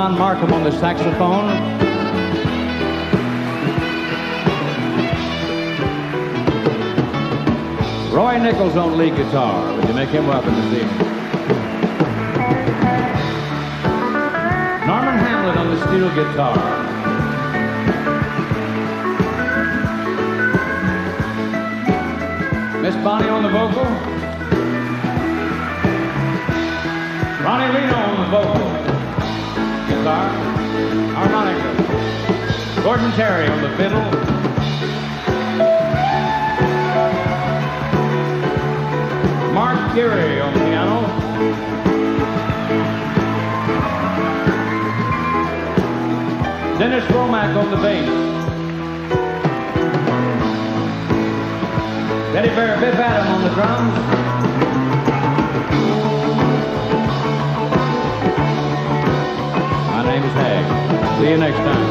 Don 0.00 0.16
Markham 0.16 0.50
on 0.54 0.64
the 0.64 0.72
saxophone? 0.80 1.50
Roy 8.10 8.38
Nichols 8.38 8.76
on 8.76 8.96
lead 8.96 9.14
guitar. 9.14 9.76
Would 9.76 9.88
you 9.88 9.92
make 9.92 10.08
him 10.08 10.26
welcome 10.26 10.54
this 10.54 10.72
evening? 10.72 10.98
Norman 14.86 15.18
Hamlet 15.20 15.58
on 15.58 15.68
the 15.68 15.76
steel 15.86 16.08
guitar. 16.14 16.56
Miss 22.80 22.94
Bonnie 23.04 23.28
on 23.28 23.42
the 23.42 23.50
vocal. 23.50 23.84
Ronnie 27.44 27.74
Reno 27.74 27.96
on 27.96 28.16
the 28.24 28.30
vocal. 28.30 28.69
Gordon 33.00 33.16
Terry 33.16 33.46
on 33.48 33.62
the 33.62 33.70
fiddle. 33.78 34.02
Mark 39.54 39.78
Yeary 39.96 40.44
on 40.44 40.52
the 40.52 40.60
piano. 40.60 41.06
Dennis 46.78 47.04
Hromek 47.06 47.56
on 47.56 47.70
the 47.70 47.76
bass. 47.78 48.06
Teddy 52.34 52.48
Bear 52.48 52.78
Biff 52.80 52.96
Adam 52.96 53.28
on 53.28 53.44
the 53.44 53.54
drums. 53.54 54.19
See 61.20 61.28
you 61.28 61.36
next 61.36 61.58
time. 61.58 61.86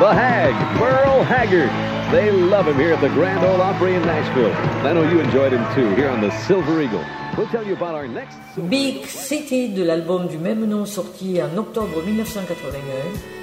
The 0.00 0.12
Hag, 0.12 0.80
Merle 0.80 1.22
Haggard. 1.22 1.70
They 2.10 2.32
love 2.32 2.66
him 2.66 2.74
here 2.74 2.92
at 2.92 3.00
the 3.00 3.08
Grand 3.10 3.44
Ole 3.44 3.60
Opry 3.60 3.94
in 3.94 4.02
Nashville. 4.02 4.52
I 4.84 4.92
know 4.92 5.08
you 5.08 5.20
enjoyed 5.20 5.52
him 5.52 5.64
too 5.76 5.94
here 5.94 6.08
on 6.08 6.20
the 6.20 6.32
Silver 6.48 6.82
Eagle. 6.82 7.04
We'll 7.38 7.46
tell 7.46 7.64
you 7.64 7.74
about 7.74 7.94
our 7.94 8.08
next. 8.08 8.38
Big 8.68 9.06
City 9.06 9.68
de 9.68 9.84
l'album 9.84 10.26
du 10.26 10.38
même 10.38 10.66
nom 10.66 10.86
sorti 10.86 11.40
en 11.40 11.56
octobre 11.56 12.02
1981. 12.02 13.39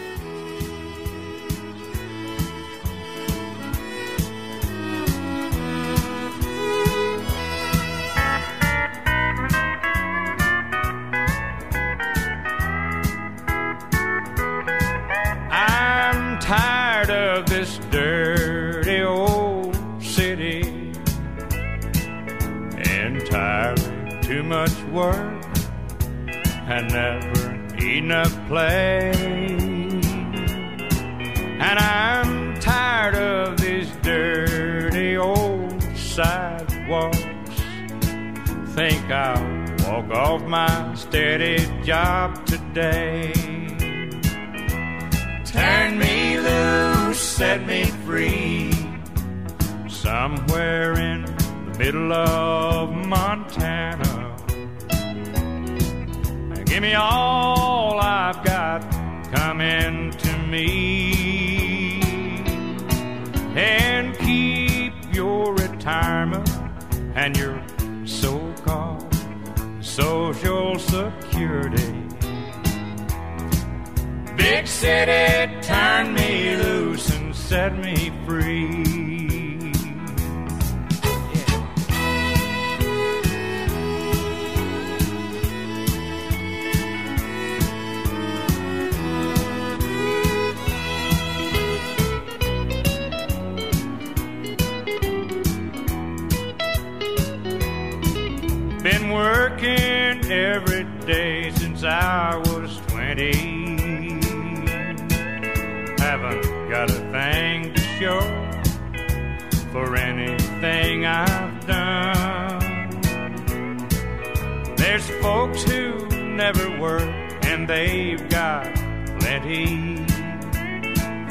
They've 117.68 118.30
got 118.30 118.74
plenty. 119.20 119.98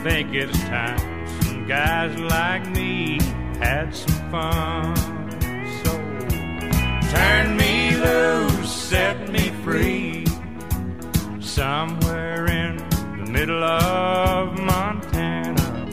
Think 0.03 0.34
it's 0.34 0.59
time 0.64 1.16
some 1.43 1.66
guys 1.66 2.16
like 2.18 2.68
me 2.70 3.18
had 3.59 3.95
some 3.95 4.30
fun. 4.30 4.97
So 5.82 5.93
turn 7.11 7.57
me 7.57 7.97
loose, 7.97 8.70
set 8.70 9.30
me 9.30 9.51
free 9.64 10.26
somewhere 11.41 12.47
in 12.47 12.76
the 13.24 13.30
middle 13.30 13.64
of 13.64 14.59
Montana. 14.61 15.89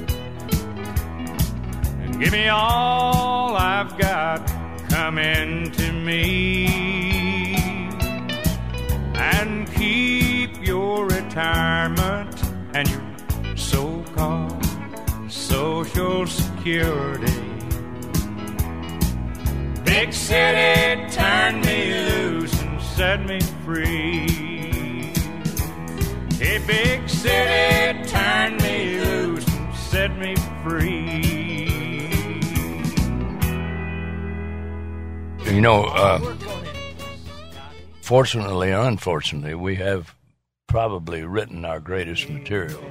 And 2.02 2.20
give 2.20 2.34
me 2.34 2.50
all 2.50 3.56
I've 3.56 3.98
got 3.98 4.46
coming 4.90 5.63
retirement 11.34 12.44
and 12.76 12.88
your 12.88 13.58
so 13.58 14.04
called 14.16 14.64
social 15.32 16.28
security. 16.28 17.42
Big 19.84 20.14
city, 20.14 21.10
turn 21.10 21.60
me 21.62 21.92
loose 22.08 22.62
and 22.62 22.80
set 22.82 23.26
me 23.26 23.40
free. 23.66 25.12
Hey, 26.38 26.60
big 26.68 27.10
city, 27.10 28.04
turn 28.08 28.58
me 28.58 29.00
loose 29.00 29.48
and 29.48 29.76
set 29.76 30.16
me 30.20 30.36
free. 30.64 32.12
You 35.52 35.62
know, 35.62 35.86
uh, 35.86 36.20
fortunately 38.02 38.72
or 38.72 38.82
unfortunately, 38.82 39.56
we 39.56 39.78
have 39.78 40.14
probably 40.74 41.24
written 41.24 41.66
our 41.66 41.80
greatest 41.80 42.28
material. 42.32 42.84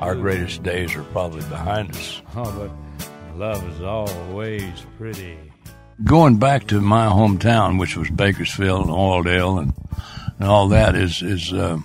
Our 0.00 0.16
greatest 0.16 0.64
days 0.64 0.96
are 0.96 1.04
probably 1.04 1.42
behind 1.42 1.92
us. 1.92 2.20
Oh, 2.36 2.50
but 2.98 3.36
love 3.36 3.64
is 3.68 3.80
always 3.80 4.84
pretty. 4.98 5.38
Going 6.02 6.38
back 6.38 6.66
to 6.66 6.80
my 6.80 7.06
hometown, 7.06 7.78
which 7.78 7.96
was 7.96 8.10
Bakersfield 8.10 8.86
and 8.86 8.90
Oildale 8.90 9.62
and, 9.62 9.72
and 10.40 10.48
all 10.48 10.66
that, 10.70 10.96
is 10.96 11.22
is 11.22 11.52
uh, 11.52 11.78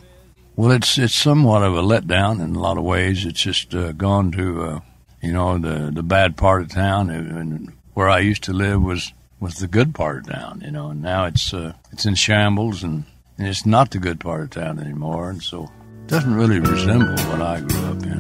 well, 0.56 0.72
it's 0.72 0.98
it's 0.98 1.14
somewhat 1.14 1.62
of 1.62 1.76
a 1.76 1.84
letdown 1.84 2.44
in 2.44 2.56
a 2.56 2.60
lot 2.60 2.80
of 2.80 2.84
ways. 2.84 3.26
It's 3.26 3.42
just 3.42 3.76
uh, 3.76 3.92
gone 3.92 4.32
to 4.32 4.64
uh, 4.64 4.80
you 5.22 5.34
know 5.34 5.60
the 5.60 5.92
the 5.94 6.02
bad 6.02 6.36
part 6.36 6.64
of 6.64 6.70
town, 6.70 7.12
and 7.12 7.74
where 7.94 8.10
I 8.10 8.20
used 8.22 8.44
to 8.46 8.54
live 8.54 8.82
was 8.82 9.14
was 9.40 9.58
the 9.58 9.68
good 9.68 9.94
part 9.94 10.18
of 10.18 10.34
town. 10.34 10.64
You 10.66 10.72
know, 10.72 10.90
and 10.90 11.04
now 11.04 11.26
it's 11.26 11.54
uh, 11.54 11.74
it's 11.92 12.08
in 12.08 12.16
shambles, 12.16 12.84
and, 12.84 13.06
and 13.40 13.48
it's 13.48 13.66
not 13.66 13.92
the 13.92 14.00
good 14.00 14.20
part 14.20 14.42
of 14.42 14.50
town 14.50 14.80
anymore, 14.80 15.30
and 15.30 15.42
so 15.42 15.64
it 15.64 16.08
doesn't 16.08 16.36
really 16.36 16.60
resemble 16.60 17.16
what 17.30 17.42
I 17.42 17.62
grew 17.62 17.86
up 17.86 18.04
in. 18.04 18.20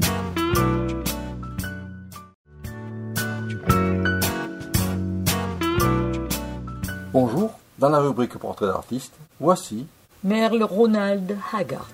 Bonjour, 7.12 7.60
dans 7.80 7.90
la 7.90 8.00
rubrique 8.00 8.38
Portrait 8.38 8.68
d'artiste, 8.68 9.14
voici 9.40 9.88
Merle 10.24 10.64
Ronald 10.64 11.38
Haggard. 11.52 11.86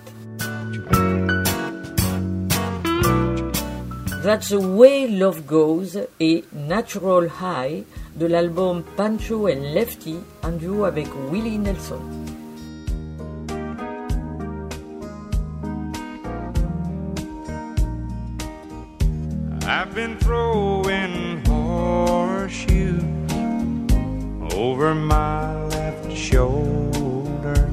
That's 4.22 4.50
the 4.50 4.60
Way 4.60 5.08
Love 5.08 5.46
Goes 5.46 5.96
et 6.20 6.44
Natural 6.52 7.28
High 7.40 7.84
de 8.16 8.26
l'album 8.26 8.82
Pancho 8.96 9.46
and 9.46 9.74
Lefty 9.74 10.16
en 10.42 10.52
duo 10.58 10.84
avec 10.84 11.06
Willie 11.30 11.58
Nelson. 11.58 12.00
Been 19.96 20.18
throwing 20.18 21.42
horseshoes 21.46 23.02
over 24.52 24.94
my 24.94 25.64
left 25.68 26.14
shoulder. 26.14 27.70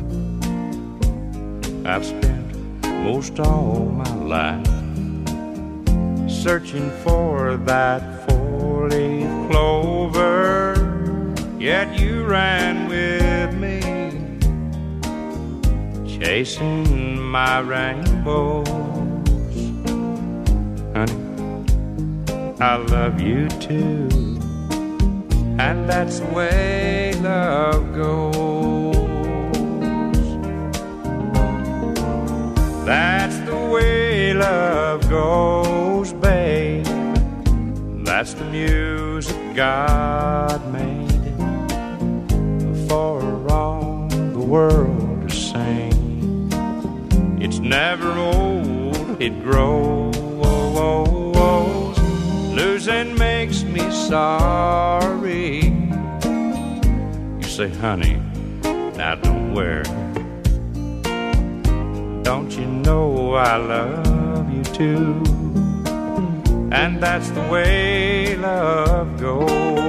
I've 1.84 2.05
spent 2.05 2.55
most 3.03 3.41
all 3.41 3.89
my 3.89 4.15
life 4.15 4.65
searching 6.32 6.89
for 7.03 7.57
that 7.57 8.26
four 8.30 8.88
leaf 8.88 9.28
clover. 9.51 10.76
Yet 11.59 11.99
you 11.99 12.24
ran 12.24 12.88
with 12.88 13.53
me, 13.57 13.82
chasing 16.07 17.19
my 17.21 17.59
rainbows. 17.59 18.82
I 22.64 22.78
love 22.78 23.20
you 23.20 23.49
too. 23.49 24.07
And 25.59 25.89
that's 25.89 26.22
the 26.22 26.28
way 26.28 27.14
love 27.16 27.93
goes. 27.93 28.95
That's 32.86 33.38
the 33.39 33.70
way 33.70 34.34
love 34.34 35.09
goes, 35.09 36.14
babe. 36.14 36.86
That's 38.05 38.34
the 38.34 38.45
music 38.45 39.55
God 39.55 40.61
made 40.72 41.36
for 42.88 43.51
all 43.51 44.07
the 44.07 44.39
world 44.39 45.28
to 45.28 45.36
sing. 45.36 46.49
It's 47.41 47.59
never 47.59 48.09
old, 48.09 49.22
it 49.22 49.43
grows. 49.43 49.93
Losing 52.54 53.18
makes 53.18 53.64
me 53.64 53.82
sorry. 53.91 55.74
You 57.39 57.43
say, 57.43 57.70
honey, 57.70 58.22
now 58.95 59.16
don't 59.16 59.56
worry. 59.56 59.84
Don't 62.22 62.51
you 62.51 62.66
know 62.66 63.34
I 63.34 63.58
love 63.58 64.54
you 64.54 64.64
too? 64.64 65.24
And 66.72 67.01
that's 67.01 67.30
the 67.32 67.41
way 67.51 68.36
love 68.36 69.20
goes. 69.20 69.82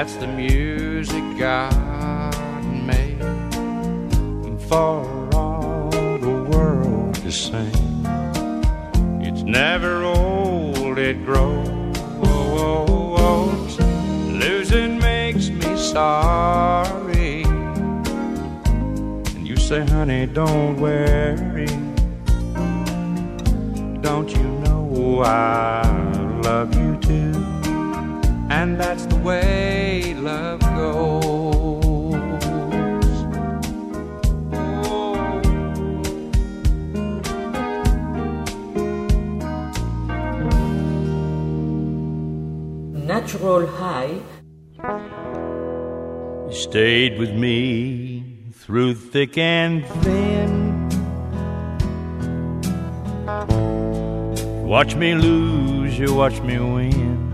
That's 0.00 0.16
the 0.16 0.28
music 0.28 1.22
God 1.38 2.64
made 2.64 3.20
for 4.62 5.04
all 5.34 5.90
the 5.90 6.46
world 6.50 7.16
to 7.16 7.30
sing. 7.30 8.06
It's 9.20 9.42
never 9.42 10.02
old, 10.02 10.96
it 10.96 11.22
grows. 11.26 11.98
Losing 14.42 14.98
makes 14.98 15.50
me 15.50 15.76
sorry. 15.76 17.42
And 19.34 19.46
you 19.46 19.56
say, 19.56 19.84
honey, 19.84 20.24
don't 20.24 20.80
worry. 20.80 21.66
Don't 24.00 24.30
you 24.34 24.44
know 24.64 25.20
I 25.22 25.82
love 26.42 26.74
you 26.74 26.96
too? 27.02 27.34
And 28.48 28.80
that's 28.80 29.04
the 29.04 29.16
way 29.16 29.69
High 43.32 44.18
You 46.48 46.52
stayed 46.52 47.16
with 47.16 47.32
me 47.32 48.50
through 48.52 48.94
thick 48.94 49.38
and 49.38 49.86
thin. 50.02 50.88
Watch 54.66 54.96
me 54.96 55.14
lose, 55.14 55.96
you 55.96 56.12
watch 56.12 56.40
me 56.40 56.58
win. 56.58 57.30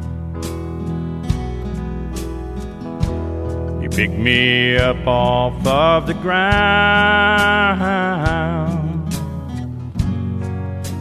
You 3.83 3.89
pick 3.89 4.11
me 4.11 4.77
up 4.77 5.07
off 5.07 5.67
of 5.67 6.07
the 6.07 6.15
ground. 6.15 6.37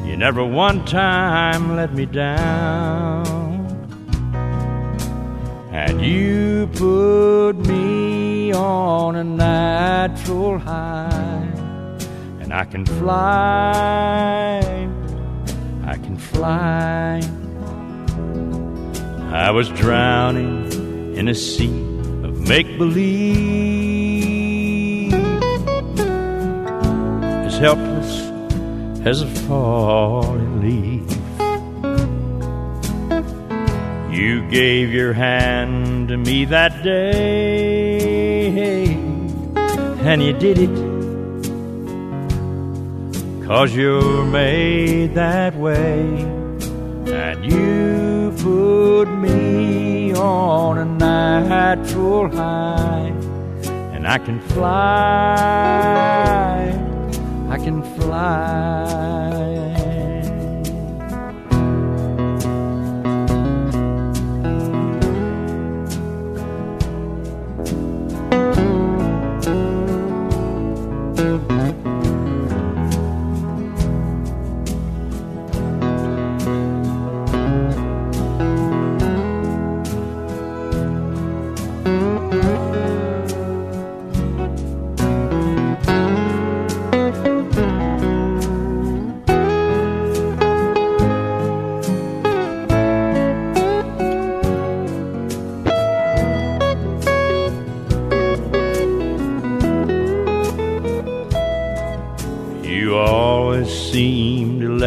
You 0.08 0.16
never 0.16 0.46
one 0.46 0.86
time 0.86 1.76
let 1.76 1.93
me 1.93 2.06
down. 2.06 3.34
And 5.78 5.99
you 6.01 6.67
put 6.67 7.57
me 7.67 8.53
on 8.53 9.17
a 9.17 9.26
natural 9.26 10.57
high, 10.57 11.49
and 12.39 12.53
I 12.53 12.63
can 12.63 12.86
fly, 12.86 14.61
I 15.86 15.97
can 15.97 16.17
fly. 16.17 17.19
I 19.34 19.51
was 19.51 19.67
drowning 19.67 20.71
in 21.17 21.28
a 21.28 21.36
sea 21.36 21.76
of 22.23 22.39
make 22.47 22.78
believe, 22.78 23.03
as 27.47 27.57
helpless 27.57 28.21
as 29.05 29.21
a 29.23 29.28
falling 29.28 30.61
leaf. 30.61 30.95
You 34.16 34.47
gave 34.49 34.93
your 34.93 35.11
hand 35.11 36.07
to 36.07 36.16
me 36.16 36.45
that 36.45 36.82
day, 36.84 38.93
and 39.55 40.24
you 40.24 40.32
did 40.32 40.57
it 40.57 40.70
cause 43.45 43.76
you're 43.76 44.24
made 44.24 45.16
that 45.16 45.57
way. 45.57 45.99
And 47.07 47.45
you 47.45 48.34
put 48.41 49.13
me 49.16 50.13
on 50.13 50.78
a 50.78 50.86
natural 50.86 52.30
high, 52.30 53.11
and 53.93 54.07
I 54.07 54.18
can 54.18 54.39
fly, 54.39 54.63
I 57.49 57.57
can 57.57 57.84
fly. 57.97 59.45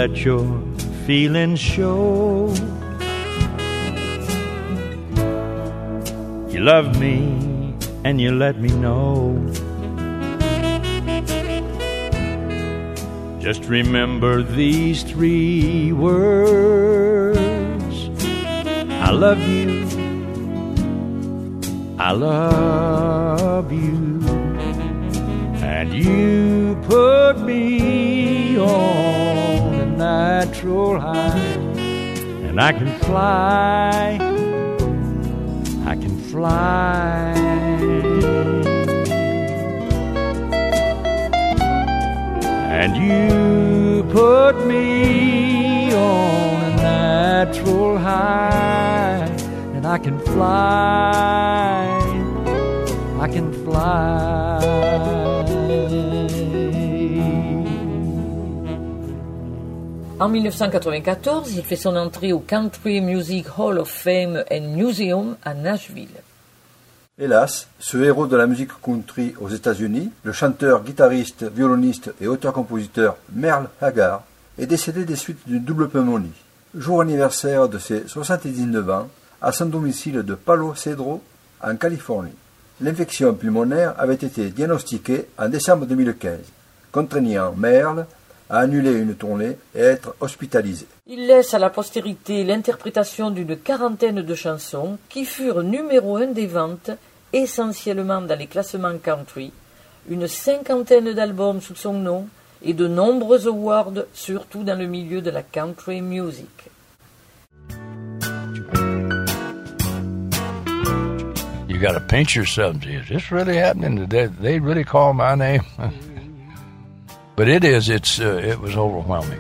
Let 0.09 0.25
your 0.25 0.63
feelings 1.07 1.61
show. 1.61 2.55
You 6.49 6.61
love 6.61 6.99
me 6.99 7.75
and 8.05 8.21
you 8.21 8.33
let 8.33 8.59
me 8.59 8.69
know. 8.69 9.37
Just 13.41 13.65
remember 13.65 14.43
these 14.43 15.03
three 15.03 15.93
words 15.93 17.39
I 19.01 19.11
love 19.11 19.41
you, 19.41 19.87
I 21.99 22.13
love 22.13 22.88
and 32.59 32.67
I 32.67 32.73
can 32.73 32.99
fly, 33.03 34.19
I 35.87 35.95
can 35.95 36.19
fly. 36.23 37.33
And 42.81 42.97
you 42.97 44.03
put 44.11 44.67
me 44.67 45.95
on 45.95 46.65
a 46.65 46.77
natural 46.79 47.97
high, 47.97 49.29
and 49.75 49.87
I 49.87 49.99
can 49.99 50.19
fly, 50.19 51.87
I 53.21 53.29
can 53.29 53.53
fly. 53.65 54.38
En 60.21 60.29
1994, 60.29 61.53
il 61.53 61.63
fait 61.63 61.77
son 61.77 61.95
entrée 61.95 62.33
au 62.33 62.41
Country 62.41 63.01
Music 63.01 63.47
Hall 63.57 63.79
of 63.79 63.89
Fame 63.89 64.43
and 64.51 64.75
Museum 64.75 65.37
à 65.45 65.55
Nashville. 65.55 66.09
Hélas, 67.17 67.69
ce 67.79 67.99
héros 67.99 68.27
de 68.27 68.37
la 68.37 68.49
musique 68.49 68.73
country 68.83 69.35
aux 69.41 69.49
États-Unis, 69.49 70.11
le 70.25 70.33
chanteur, 70.33 70.83
guitariste, 70.83 71.45
violoniste 71.45 72.13
et 72.21 72.27
auteur-compositeur 72.27 73.17
Merle 73.33 73.69
Haggard, 73.81 74.25
est 74.59 74.67
décédé 74.67 75.05
des 75.05 75.15
suites 75.15 75.47
d'une 75.47 75.63
double 75.63 75.89
pneumonie. 75.89 76.33
Jour 76.77 77.01
anniversaire 77.03 77.69
de 77.69 77.79
ses 77.79 78.09
79 78.09 78.91
ans, 78.91 79.09
à 79.41 79.53
son 79.53 79.67
domicile 79.67 80.23
de 80.25 80.35
Palo 80.35 80.75
Cedro, 80.75 81.23
en 81.63 81.77
Californie. 81.77 82.35
L'infection 82.81 83.35
pulmonaire 83.35 83.95
avait 83.97 84.15
été 84.15 84.51
diagnostiquée 84.51 85.29
en 85.39 85.49
décembre 85.49 85.87
2015, 85.87 86.39
contraignant 86.91 87.55
Merle 87.57 88.07
à 88.51 88.61
annuler 88.61 88.93
une 88.93 89.15
tournée 89.15 89.57
et 89.75 89.83
à 89.83 89.91
être 89.91 90.15
hospitalisé. 90.21 90.87
Il 91.07 91.27
laisse 91.27 91.55
à 91.55 91.59
la 91.59 91.71
postérité 91.71 92.45
l'interprétation 92.45 93.31
d'une 93.31 93.57
quarantaine 93.57 94.23
de 94.23 94.35
chansons 94.35 94.99
qui 95.09 95.25
furent 95.25 95.63
numéro 95.63 96.17
un 96.17 96.29
des 96.29 96.47
ventes, 96.47 96.91
essentiellement 97.33 98.21
dans 98.21 98.39
les 98.39 98.47
classements 98.47 98.99
country, 98.99 99.53
une 100.09 100.29
cinquantaine 100.29 101.13
d'albums 101.13 101.61
sous 101.61 101.77
son 101.77 101.95
nom 101.95 102.29
et 102.63 102.75
de 102.75 102.89
nombreux 102.89 103.47
awards, 103.47 104.05
surtout 104.13 104.65
dans 104.65 104.79
le 104.79 104.87
milieu 104.87 105.21
de 105.21 105.31
la 105.31 105.43
country 105.43 106.01
music. 106.01 106.71
You 111.69 111.79
got 111.79 111.93
to 111.93 112.01
pinch 112.01 112.35
yourself. 112.35 112.75
and 112.75 112.83
say, 112.83 112.95
Is 112.95 113.09
this 113.09 113.31
really 113.31 113.57
happening? 113.57 113.95
Did 113.95 114.11
they, 114.11 114.27
they 114.27 114.59
really 114.59 114.83
call 114.83 115.13
my 115.13 115.37
name? 115.37 115.63
but 117.39 117.49
it 117.49 117.63
is. 117.63 117.89
It's 117.89 118.19
uh, 118.19 118.43
it 118.43 118.59
was 118.59 118.77
overwhelming. 118.77 119.39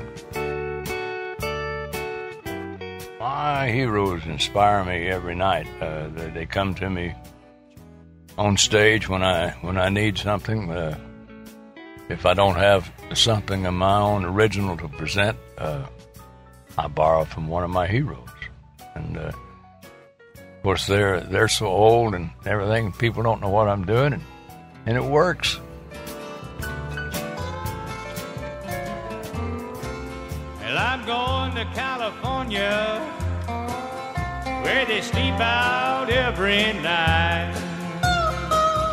My 3.18 3.68
heroes 3.68 4.24
inspire 4.24 4.84
me 4.84 5.08
every 5.08 5.34
night. 5.34 5.66
Uh, 5.82 6.06
they, 6.14 6.30
they 6.30 6.46
come 6.46 6.76
to 6.76 6.88
me 6.88 7.12
on 8.38 8.56
stage 8.56 9.08
when 9.08 9.24
I 9.24 9.50
when 9.62 9.76
I 9.78 9.88
need 9.88 10.16
something. 10.16 10.70
Uh, 10.70 10.96
if 12.08 12.24
I 12.24 12.34
don't 12.34 12.54
have 12.54 12.88
something 13.14 13.66
of 13.66 13.74
my 13.74 13.98
own 13.98 14.24
original 14.24 14.76
to 14.76 14.86
present, 14.86 15.36
uh, 15.58 15.84
I 16.78 16.86
borrow 16.86 17.24
from 17.24 17.48
one 17.48 17.64
of 17.64 17.70
my 17.70 17.88
heroes, 17.88 18.28
and 18.94 19.18
uh, 19.18 19.32
of 20.36 20.62
course 20.62 20.86
they're 20.86 21.20
they're 21.20 21.48
so 21.48 21.66
old 21.66 22.14
and 22.14 22.30
everything. 22.46 22.92
People 22.92 23.24
don't 23.24 23.40
know 23.40 23.50
what 23.50 23.68
I'm 23.68 23.84
doing, 23.84 24.12
and, 24.12 24.22
and 24.86 24.96
it 24.96 25.02
works. 25.04 25.58
Going 31.08 31.54
to 31.54 31.64
California 31.72 33.00
where 34.62 34.84
they 34.84 35.00
sleep 35.00 35.40
out 35.40 36.10
every 36.10 36.74
night. 36.82 37.54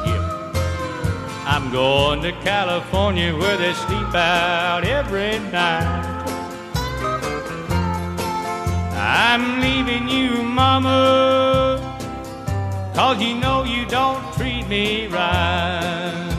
Yeah. 0.05 1.43
I'm 1.45 1.69
going 1.73 2.21
to 2.21 2.31
California 2.41 3.35
where 3.35 3.57
they 3.57 3.73
sleep 3.73 4.15
out 4.15 4.85
every 4.85 5.39
night. 5.51 6.23
I'm 8.93 9.59
leaving 9.59 10.07
you, 10.07 10.41
Mama, 10.41 11.81
cause 12.95 13.21
you 13.21 13.35
know 13.35 13.65
you 13.65 13.85
don't 13.87 14.23
treat 14.35 14.65
me 14.69 15.07
right. 15.07 16.31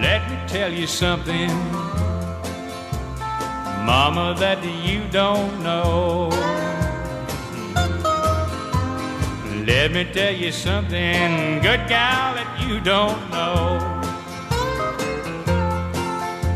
Let 0.00 0.30
me 0.30 0.38
tell 0.46 0.72
you 0.72 0.86
something. 0.86 1.81
Mama, 3.84 4.34
that 4.38 4.64
you 4.64 5.02
don't 5.10 5.62
know. 5.62 6.30
Let 9.66 9.92
me 9.92 10.04
tell 10.12 10.32
you 10.32 10.52
something, 10.52 11.60
good 11.60 11.86
gal, 11.88 12.34
that 12.34 12.60
you 12.64 12.80
don't 12.80 13.30
know. 13.30 13.78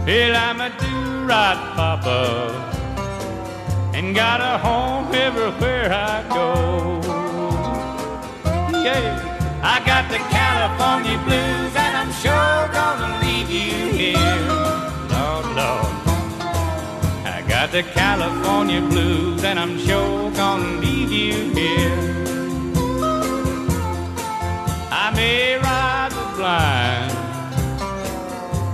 Well, 0.07 0.37
I'm 0.37 0.61
a 0.61 0.71
do-right 0.79 1.73
papa, 1.75 2.23
and 3.93 4.15
got 4.15 4.41
a 4.41 4.59
home 4.59 5.13
everywhere 5.13 5.93
I 5.93 6.23
go. 6.29 7.01
Yeah, 8.85 9.19
I 9.63 9.85
got 9.85 10.09
the 10.11 10.19
California 10.19 11.19
blues, 11.27 11.75
and 11.75 11.97
I'm 11.97 12.13
sure 12.23 12.69
gonna 12.73 13.19
leave 13.25 13.51
you 13.51 13.91
here. 13.91 14.17
Lord, 15.11 15.47
Lord. 15.57 15.96
Got 17.59 17.73
the 17.73 17.83
California 17.85 18.83
blues, 18.83 19.43
and 19.43 19.59
I'm 19.59 19.79
sure 19.79 20.31
gonna 20.33 20.79
leave 20.79 21.11
you 21.11 21.55
here. 21.55 21.97
I 24.93 25.11
may 25.17 25.57
ride 25.57 26.13
the 26.13 26.37
blind, 26.37 27.13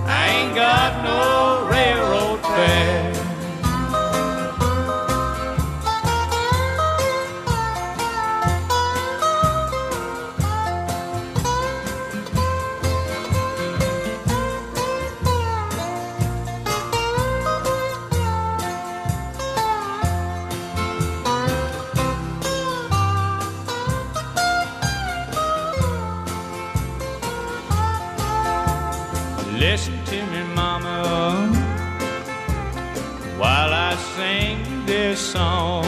I 0.05 0.27
ain't 0.35 0.53
got 0.53 0.91
no 1.01 1.65
railroad 1.71 2.41
fare. 2.41 3.12
Song. 35.33 35.83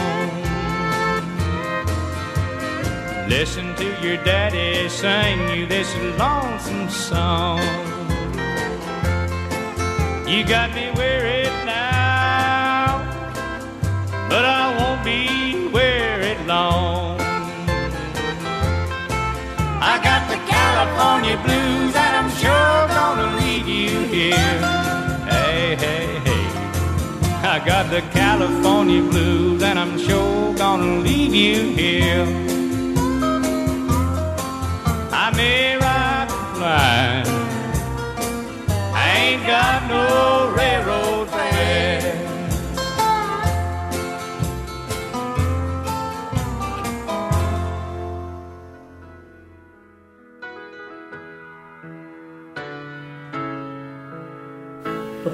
Listen 3.28 3.76
to 3.76 3.86
your 4.04 4.16
daddy 4.24 4.88
sing 4.88 5.38
you 5.54 5.66
this 5.66 5.90
lonesome 6.18 6.88
song. 6.90 7.60
You 10.26 10.44
got 10.44 10.74
me 10.74 10.90
wearied 10.96 11.56
now, 11.64 13.06
but 14.28 14.44
I 14.44 14.64
won't 14.78 15.02
be 15.04 15.68
wearied 15.76 16.40
long. 16.48 17.20
I 19.92 19.94
got 20.08 20.22
the 20.32 20.38
California 20.54 21.36
blues, 21.46 21.94
and 22.04 22.12
I'm 22.20 22.30
sure 22.42 22.80
gonna 22.98 23.28
leave 23.40 23.68
you 23.68 23.94
here. 24.14 24.75
I 27.56 27.64
got 27.64 27.88
the 27.88 28.02
California 28.12 29.00
blues, 29.00 29.62
and 29.62 29.78
I'm 29.78 29.98
sure 29.98 30.52
gonna 30.56 30.98
leave 30.98 31.34
you 31.34 31.70
here. 31.70 32.26
I 35.10 35.32
may 35.34 35.78
ride 35.78 36.28
the 36.28 36.60
line. 36.60 37.26
I 38.94 39.06
ain't 39.22 39.46
got 39.46 39.88
no 39.88 40.52
railroad 40.54 41.30
fare. 41.30 42.12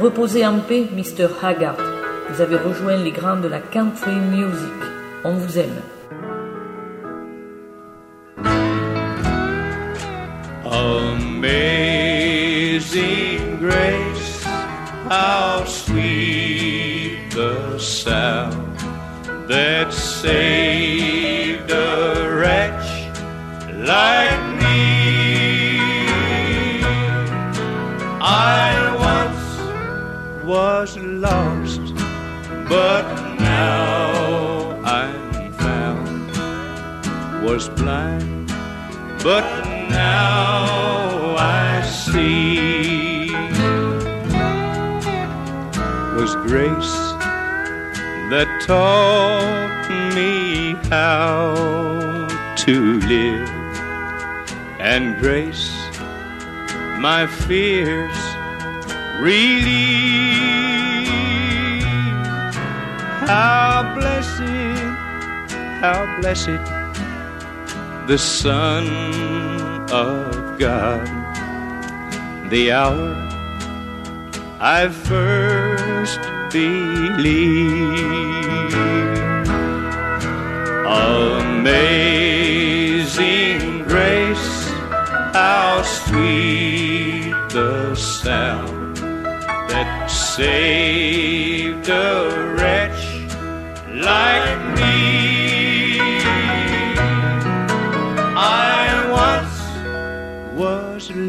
Reposez 0.00 0.44
en 0.44 0.60
paix, 0.60 0.88
Mr. 0.92 1.28
Haggard. 1.42 2.01
Vous 2.32 2.40
avez 2.40 2.56
rejoint 2.56 2.96
les 2.96 3.10
grands 3.10 3.36
de 3.36 3.46
la 3.46 3.60
country 3.60 4.14
music. 4.14 4.72
On 5.22 5.34
vous 5.34 5.59
aime. 5.59 5.82
Amazing 11.44 11.98
grace, 13.59 14.46
how 15.10 15.62
sweet 15.66 17.18
the 17.32 17.78
sound 17.78 18.78
that 19.46 19.92
saved 19.92 20.91
but 32.72 33.04
now 33.38 34.80
I'm 34.82 35.52
found. 35.64 36.26
Was 37.44 37.68
blind, 37.68 38.48
but 39.22 39.44
now 39.90 41.36
I 41.36 41.82
see. 41.82 43.28
Was 46.16 46.34
grace 46.48 46.96
that 48.32 48.48
taught 48.66 49.84
me 50.14 50.74
how 50.88 51.52
to 52.64 52.74
live, 53.12 53.50
and 54.80 55.18
grace 55.20 55.68
my 57.06 57.26
fears 57.26 58.18
relieve. 59.20 60.71
How 63.32 63.94
blessed, 63.94 64.76
how 65.80 66.00
blessed 66.20 66.64
the 68.06 68.18
Son 68.18 68.86
of 69.90 70.59
God, 70.59 71.06
the 72.50 72.72
hour 72.72 73.14
I 74.60 74.88
first 74.90 76.20
believed. 76.52 77.94
Amazing 81.56 82.04
grace, 83.84 84.68
how 85.32 85.80
sweet 85.82 87.32
the 87.48 87.94
sound 87.94 88.98
that 89.72 90.10
saved 90.10 91.88
a 91.88 92.41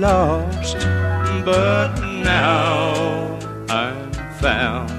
lost, 0.03 0.77
but 1.45 1.91
now 2.25 3.39
I'm 3.69 4.11
found. 4.43 4.91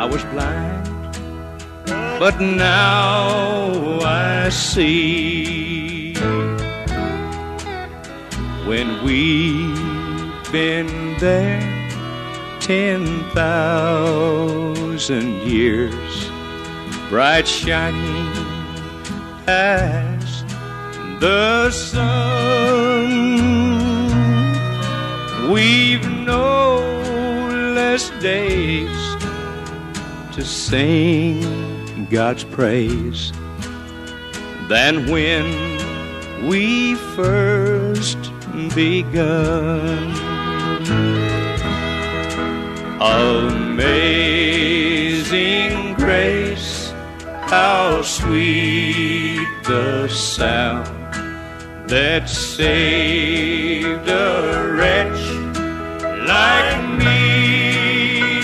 I 0.00 0.04
was 0.06 0.22
blind, 0.32 0.88
but 2.18 2.40
now 2.40 4.00
I 4.00 4.48
see. 4.48 6.14
When 8.68 8.88
we've 9.04 10.50
been 10.50 11.18
there 11.18 11.60
ten 12.60 13.02
thousand 13.40 14.62
years, 15.42 16.30
bright 17.10 17.46
shining 17.46 18.32
past 19.44 20.46
the 21.20 21.70
sun. 21.70 22.83
We've 25.52 26.08
no 26.08 26.78
less 27.74 28.08
days 28.22 28.96
to 30.34 30.42
sing 30.42 32.06
God's 32.10 32.44
praise 32.44 33.30
than 34.68 35.10
when 35.10 35.44
we 36.48 36.94
first 37.14 38.18
begun. 38.74 40.14
Amazing 43.64 45.94
grace, 45.94 46.92
how 47.42 48.00
sweet 48.02 49.46
the 49.64 50.08
sound 50.08 50.86
that 51.88 52.28
saved 52.30 54.08
a 54.08 54.72
wretch 54.74 55.13
like 56.34 56.80
me. 57.02 58.42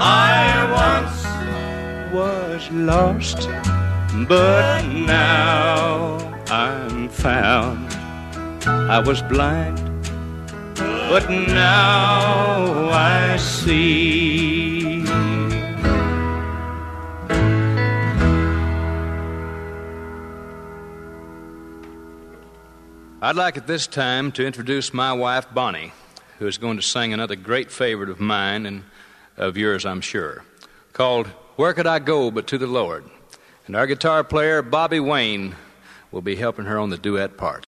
I 0.00 0.40
once 0.84 1.20
was 2.18 2.62
lost, 2.90 3.40
but 4.28 4.82
now 5.14 6.18
I'm 6.50 7.08
found. 7.08 7.88
I 8.96 8.98
was 9.08 9.20
blind, 9.22 9.78
but 11.10 11.24
now 11.30 12.90
I 12.90 13.36
see. 13.36 14.83
I'd 23.24 23.36
like 23.36 23.56
at 23.56 23.66
this 23.66 23.86
time 23.86 24.32
to 24.32 24.46
introduce 24.46 24.92
my 24.92 25.10
wife, 25.14 25.46
Bonnie, 25.54 25.94
who 26.38 26.46
is 26.46 26.58
going 26.58 26.76
to 26.76 26.82
sing 26.82 27.14
another 27.14 27.36
great 27.36 27.72
favorite 27.72 28.10
of 28.10 28.20
mine 28.20 28.66
and 28.66 28.84
of 29.38 29.56
yours, 29.56 29.86
I'm 29.86 30.02
sure, 30.02 30.44
called 30.92 31.28
Where 31.56 31.72
Could 31.72 31.86
I 31.86 32.00
Go 32.00 32.30
But 32.30 32.46
to 32.48 32.58
the 32.58 32.66
Lord? 32.66 33.08
And 33.66 33.74
our 33.74 33.86
guitar 33.86 34.24
player, 34.24 34.60
Bobby 34.60 35.00
Wayne, 35.00 35.56
will 36.12 36.20
be 36.20 36.36
helping 36.36 36.66
her 36.66 36.78
on 36.78 36.90
the 36.90 36.98
duet 36.98 37.38
part. 37.38 37.64